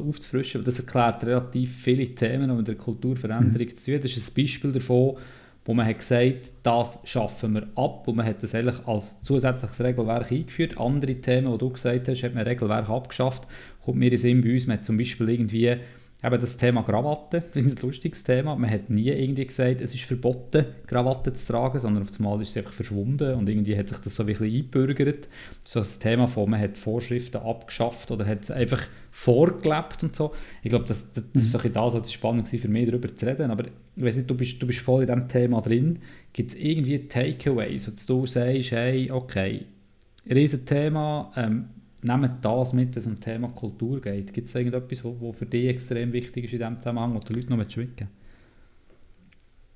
aufzufrischen, 0.00 0.62
das 0.62 0.80
erklärt 0.80 1.24
relativ 1.24 1.74
viele 1.76 2.14
Themen, 2.14 2.48
die 2.50 2.54
mit 2.54 2.68
der 2.68 2.74
Kulturveränderung 2.74 3.68
mhm. 3.68 3.76
zu 3.76 3.92
tun 3.92 4.00
Das 4.02 4.16
ist 4.16 4.30
ein 4.30 4.42
Beispiel 4.42 4.72
davon, 4.72 5.16
wo 5.64 5.74
man 5.74 5.86
hat 5.86 5.98
gesagt 5.98 6.52
das 6.62 6.98
schaffen 7.04 7.54
wir 7.54 7.68
ab 7.74 8.08
und 8.08 8.16
man 8.16 8.26
hat 8.26 8.42
das 8.42 8.54
eigentlich 8.54 8.86
als 8.86 9.20
zusätzliches 9.22 9.80
Regelwerk 9.80 10.32
eingeführt. 10.32 10.78
Andere 10.78 11.14
Themen, 11.16 11.52
die 11.52 11.58
du 11.58 11.70
gesagt 11.70 12.08
hast, 12.08 12.22
hat 12.22 12.34
man 12.34 12.44
Regelwerk 12.46 12.88
abgeschafft. 12.88 13.46
Kommt 13.84 13.98
mir 13.98 14.10
in 14.10 14.18
Sinn 14.18 14.40
bei 14.42 14.54
uns, 14.54 14.66
man 14.66 14.78
hat 14.78 14.84
zum 14.84 14.96
Beispiel 14.96 15.28
irgendwie 15.28 15.76
Eben 16.20 16.40
das 16.40 16.56
Thema 16.56 16.82
Krawatte, 16.82 17.44
das 17.54 17.62
ist 17.62 17.78
ein 17.78 17.86
lustiges 17.86 18.24
Thema. 18.24 18.56
Man 18.56 18.68
hat 18.68 18.90
nie 18.90 19.08
irgendwie 19.08 19.46
gesagt, 19.46 19.80
es 19.80 19.94
ist 19.94 20.02
verboten, 20.02 20.66
Krawatte 20.88 21.32
zu 21.32 21.52
tragen, 21.52 21.78
sondern 21.78 22.02
auf 22.02 22.08
einmal 22.18 22.42
ist 22.42 22.50
es 22.50 22.56
einfach 22.56 22.72
verschwunden 22.72 23.34
und 23.34 23.48
irgendwie 23.48 23.78
hat 23.78 23.88
sich 23.88 23.98
das 23.98 24.16
so 24.16 24.24
ein 24.24 24.26
bisschen 24.26 24.46
eingebürgert. 24.46 25.28
So 25.64 25.78
das 25.78 26.00
Thema 26.00 26.26
von, 26.26 26.50
man 26.50 26.60
hat 26.60 26.76
Vorschriften 26.76 27.36
abgeschafft 27.36 28.10
oder 28.10 28.26
hat 28.26 28.42
es 28.42 28.50
einfach 28.50 28.82
vorgelebt 29.12 30.02
und 30.02 30.16
so. 30.16 30.34
Ich 30.64 30.70
glaube, 30.70 30.86
das, 30.86 31.12
das, 31.12 31.24
das 31.32 31.44
ist 31.44 31.52
so 31.52 31.58
das, 31.58 31.94
was 31.94 32.12
spannend 32.12 32.48
für 32.48 32.68
mich, 32.68 32.86
darüber 32.86 33.14
zu 33.14 33.24
reden. 33.24 33.52
Aber 33.52 33.66
ich 33.66 34.04
weiß 34.04 34.16
nicht, 34.16 34.28
du 34.28 34.34
bist, 34.34 34.60
du 34.60 34.66
bist 34.66 34.80
voll 34.80 35.02
in 35.02 35.06
diesem 35.06 35.28
Thema 35.28 35.60
drin. 35.60 36.00
Gibt 36.32 36.50
es 36.50 36.56
irgendwie 36.56 37.06
Takeaways, 37.06 37.86
wo 37.86 37.92
du 38.14 38.26
sagst, 38.26 38.72
hey, 38.72 39.08
okay, 39.12 39.66
Riesenthema, 40.28 41.32
ähm, 41.36 41.68
nehmt 42.02 42.44
das 42.44 42.72
mit, 42.72 42.96
dass 42.96 43.06
es 43.06 43.12
um 43.12 43.20
Thema 43.20 43.48
Kultur 43.48 44.00
geht. 44.00 44.32
Gibt 44.32 44.48
es 44.48 44.54
irgendetwas, 44.54 45.04
was 45.04 45.36
für 45.36 45.46
dich 45.46 45.68
extrem 45.68 46.12
wichtig 46.12 46.44
ist 46.44 46.52
in 46.52 46.58
diesem 46.58 46.78
Zusammenhang, 46.78 47.14
wo 47.14 47.18
die 47.18 47.32
Leute 47.32 47.54
noch 47.54 47.70
schwicken 47.70 48.08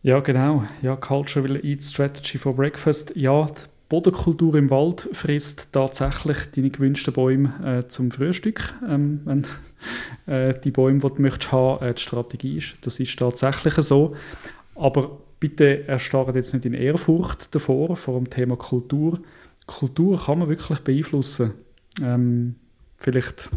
Ja, 0.03 0.21
genau. 0.21 0.65
Ja, 0.83 0.99
will 1.01 1.61
eat 1.65 1.85
Strategy 1.85 2.39
for 2.39 2.55
Breakfast. 2.55 3.17
Ja, 3.17 3.47
die 3.47 3.69
Bodenkultur 3.89 4.55
im 4.55 4.71
Wald 4.71 5.09
frisst 5.13 5.73
tatsächlich 5.73 6.51
deine 6.55 6.71
gewünschten 6.71 7.13
Bäume 7.13 7.53
äh, 7.65 7.89
zum 7.89 8.11
Frühstück. 8.11 8.73
Ähm, 8.89 9.21
wenn 9.25 9.47
äh, 10.27 10.59
die 10.61 10.71
Bäume, 10.71 11.01
die 11.01 11.15
du 11.17 11.23
möchtest 11.23 11.53
haben, 11.53 11.85
äh, 11.85 11.95
die 11.95 12.01
Strategie 12.01 12.59
ist. 12.59 12.77
Das 12.83 13.01
ist 13.01 13.19
tatsächlich 13.19 13.75
so. 13.75 14.15
Aber 14.77 15.19
bitte 15.41 15.89
erstarrt 15.89 16.37
jetzt 16.37 16.55
nicht 16.55 16.65
in 16.65 16.75
Ehrfurcht 16.75 17.55
davor, 17.55 17.97
vor 17.97 18.19
dem 18.19 18.31
Thema 18.31 18.57
Kultur. 18.57 19.21
Kultur 19.67 20.19
kann 20.25 20.39
man 20.39 20.49
wirklich 20.49 20.79
beeinflussen. 20.81 21.53
Ähm, 22.01 22.57
vielleicht, 22.97 23.51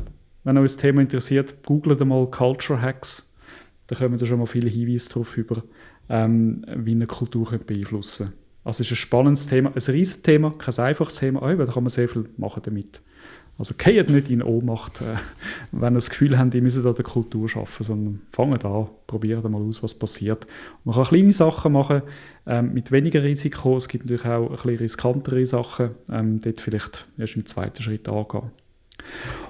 wenn 0.44 0.58
euch 0.58 0.66
das 0.66 0.78
Thema 0.78 1.02
interessiert, 1.02 1.64
googelt 1.64 2.04
mal 2.06 2.30
Culture 2.30 2.82
Hacks. 2.82 3.32
Da 3.88 3.96
kommen 3.96 4.18
da 4.18 4.26
schon 4.26 4.40
mal 4.40 4.48
viele 4.48 4.70
Hinweise 4.70 5.10
darauf 5.10 5.38
über, 5.38 5.64
ähm, 6.10 6.66
wie 6.76 6.94
eine 6.94 7.08
Kultur 7.08 7.50
beeinflussen 7.66 8.28
kann. 8.28 8.34
Also 8.64 8.82
es 8.82 8.88
ist 8.88 8.94
ein 8.94 8.96
spannendes 8.98 9.48
Thema, 9.48 9.70
ein 9.70 9.74
riesiges 9.76 10.24
Thema, 10.24 10.52
kein 10.58 10.86
einfaches 10.86 11.18
Thema, 11.18 11.44
aber 11.44 11.68
da 11.68 11.72
kann 11.72 11.84
man 11.84 11.90
sehr 11.90 12.10
viel 12.10 12.28
machen 12.38 12.64
damit. 12.66 13.02
Also 13.58 13.74
geht 13.78 14.10
nicht 14.10 14.30
in 14.30 14.44
Ohnmacht, 14.44 15.02
äh, 15.02 15.16
wenn 15.72 15.94
ihr 15.94 15.98
das 15.98 16.10
Gefühl 16.10 16.38
habt, 16.38 16.54
ihr 16.54 16.62
müsst 16.62 16.86
an 16.86 16.94
der 16.94 17.06
Kultur 17.06 17.50
arbeiten, 17.56 17.84
sondern 17.84 18.22
fangt 18.32 18.66
an, 18.66 18.88
probiert 19.08 19.50
mal 19.50 19.62
aus, 19.62 19.82
was 19.82 19.96
passiert. 19.96 20.46
man 20.84 20.96
kann 20.96 21.06
kleine 21.06 21.32
Sachen 21.32 21.72
machen, 21.72 22.02
ähm, 22.46 22.74
mit 22.74 22.92
weniger 22.92 23.24
Risiko. 23.24 23.78
Es 23.78 23.88
gibt 23.88 24.06
natürlich 24.06 24.26
auch 24.26 24.50
ein 24.50 24.56
bisschen 24.56 24.78
riskantere 24.78 25.46
Sachen, 25.46 25.92
ähm, 26.12 26.42
dort 26.42 26.60
vielleicht 26.60 27.08
erst 27.18 27.38
im 27.38 27.46
zweiten 27.46 27.82
Schritt 27.82 28.10
angehen. 28.10 28.52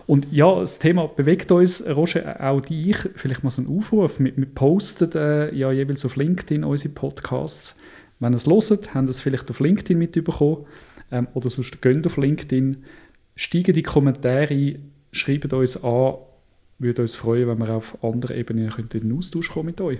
Und 0.05 0.31
ja, 0.31 0.59
das 0.59 0.77
Thema 0.77 1.07
bewegt 1.07 1.51
uns, 1.51 1.85
Roger, 1.87 2.39
auch 2.41 2.61
dich. 2.61 2.97
Vielleicht 3.15 3.43
mal 3.43 3.49
so 3.49 3.63
einen 3.63 3.75
Aufruf. 3.75 4.19
Wir, 4.19 4.35
wir 4.37 4.45
posten 4.45 5.09
äh, 5.15 5.55
ja 5.55 5.71
jeweils 5.71 6.05
auf 6.05 6.15
LinkedIn 6.15 6.63
unsere 6.63 6.93
Podcasts. 6.93 7.79
Wenn 8.19 8.33
ihr 8.33 8.37
es 8.37 8.45
hört, 8.45 8.93
habt 8.93 9.07
ihr 9.07 9.09
es 9.09 9.21
vielleicht 9.21 9.49
auf 9.49 9.59
LinkedIn 9.59 9.97
mitbekommen 9.97 10.65
ähm, 11.11 11.27
oder 11.33 11.49
sonst 11.49 11.81
geht 11.81 12.05
auf 12.05 12.17
LinkedIn 12.17 12.83
Steigen 13.35 13.73
die 13.73 13.83
Kommentare 13.83 14.53
ein, 14.53 14.91
schreibt 15.11 15.51
uns 15.51 15.83
an. 15.83 16.15
Würde 16.77 17.01
uns 17.01 17.15
freuen, 17.15 17.47
wenn 17.47 17.59
wir 17.59 17.69
auf 17.69 18.03
anderen 18.03 18.37
Ebenen 18.37 18.69
in 18.69 18.89
den 18.89 19.17
Austausch 19.17 19.49
kommen 19.49 19.67
mit 19.67 19.81
euch. 19.81 19.99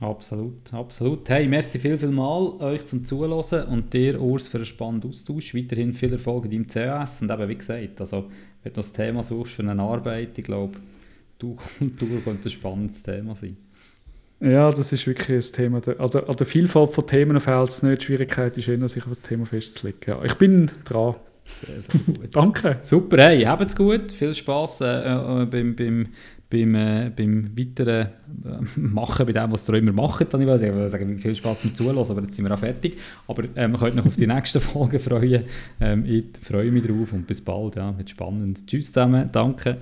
Absolut, 0.00 0.72
absolut. 0.72 1.28
Hey, 1.28 1.48
merci 1.48 1.78
viel, 1.78 1.98
viel 1.98 2.10
mal 2.10 2.52
euch 2.60 2.86
zum 2.86 3.04
Zuhören 3.04 3.68
und 3.68 3.92
dir, 3.92 4.20
Urs, 4.20 4.46
für 4.46 4.58
einen 4.58 4.66
spannenden 4.66 5.10
Austausch. 5.10 5.54
Weiterhin 5.54 5.92
viel 5.92 6.12
Erfolg 6.12 6.44
in 6.44 6.50
deinem 6.52 6.66
CAS 6.68 7.20
und 7.20 7.30
eben, 7.30 7.48
wie 7.48 7.56
gesagt, 7.56 8.00
also, 8.00 8.30
wenn 8.62 8.72
du 8.72 8.76
das 8.76 8.92
Thema 8.92 9.24
suchst 9.24 9.54
für 9.54 9.62
eine 9.62 9.82
Arbeit, 9.82 10.38
ich 10.38 10.44
glaube, 10.44 10.78
du 11.38 11.56
Kultur 11.78 12.20
könnte 12.22 12.48
ein 12.48 12.52
spannendes 12.52 13.02
Thema 13.02 13.34
sein. 13.34 13.56
Ja, 14.40 14.70
das 14.70 14.92
ist 14.92 15.04
wirklich 15.04 15.48
ein 15.48 15.52
Thema. 15.52 15.80
Also, 15.98 16.24
an 16.24 16.36
der 16.36 16.46
Vielfalt 16.46 16.92
von 16.92 17.06
Themen 17.06 17.40
fehlt 17.40 17.68
es 17.68 17.82
nicht. 17.82 18.02
Die 18.02 18.06
Schwierigkeit 18.06 18.56
ist 18.56 18.68
eher, 18.68 18.88
sich 18.88 19.02
auf 19.02 19.08
das 19.08 19.22
Thema 19.22 19.46
festzulegen. 19.46 20.00
Ja, 20.06 20.24
ich 20.24 20.34
bin 20.34 20.70
dran. 20.84 21.16
Sehr, 21.48 21.80
sehr 21.80 22.00
gut. 22.06 22.36
Danke. 22.36 22.78
Super, 22.82 23.16
hey, 23.18 23.42
habt's 23.42 23.74
gut. 23.74 24.12
Viel 24.12 24.34
Spaß 24.34 24.82
äh, 24.82 25.42
äh, 25.42 25.46
beim, 25.46 25.74
beim, 25.74 26.06
beim, 26.50 26.74
äh, 26.74 27.10
beim 27.14 27.50
weiteren 27.58 28.08
äh, 28.44 28.80
Machen, 28.80 29.26
bei 29.26 29.32
dem, 29.32 29.50
was 29.50 29.68
ihr 29.68 29.74
immer 29.74 29.92
macht. 29.92 30.32
Dann 30.32 30.42
ich 30.42 30.46
will 30.46 30.58
sagen, 30.58 30.88
sagen 30.88 31.18
viel 31.18 31.34
Spaß 31.34 31.62
beim 31.62 31.74
Zuhören, 31.74 31.98
aber 31.98 32.22
jetzt 32.22 32.34
sind 32.34 32.44
wir 32.44 32.52
auch 32.54 32.58
fertig. 32.58 32.98
Aber 33.26 33.44
ähm, 33.56 33.76
könnt 33.76 33.98
euch 33.98 34.06
auf 34.06 34.16
die 34.16 34.26
nächsten 34.26 34.60
Folgen 34.60 34.98
freuen. 34.98 35.44
Ähm, 35.80 36.04
ich 36.04 36.24
freue 36.42 36.70
mich 36.70 36.86
drauf 36.86 37.12
und 37.12 37.26
bis 37.26 37.40
bald. 37.40 37.76
Ja, 37.76 37.96
wird 37.96 38.10
spannend. 38.10 38.66
Tschüss 38.66 38.86
zusammen, 38.92 39.30
danke. 39.32 39.78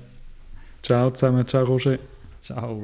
Ciao 0.83 1.11
zusammen, 1.11 1.47
ciao 1.47 1.65
Roger. 1.65 1.99
Ciao. 2.41 2.81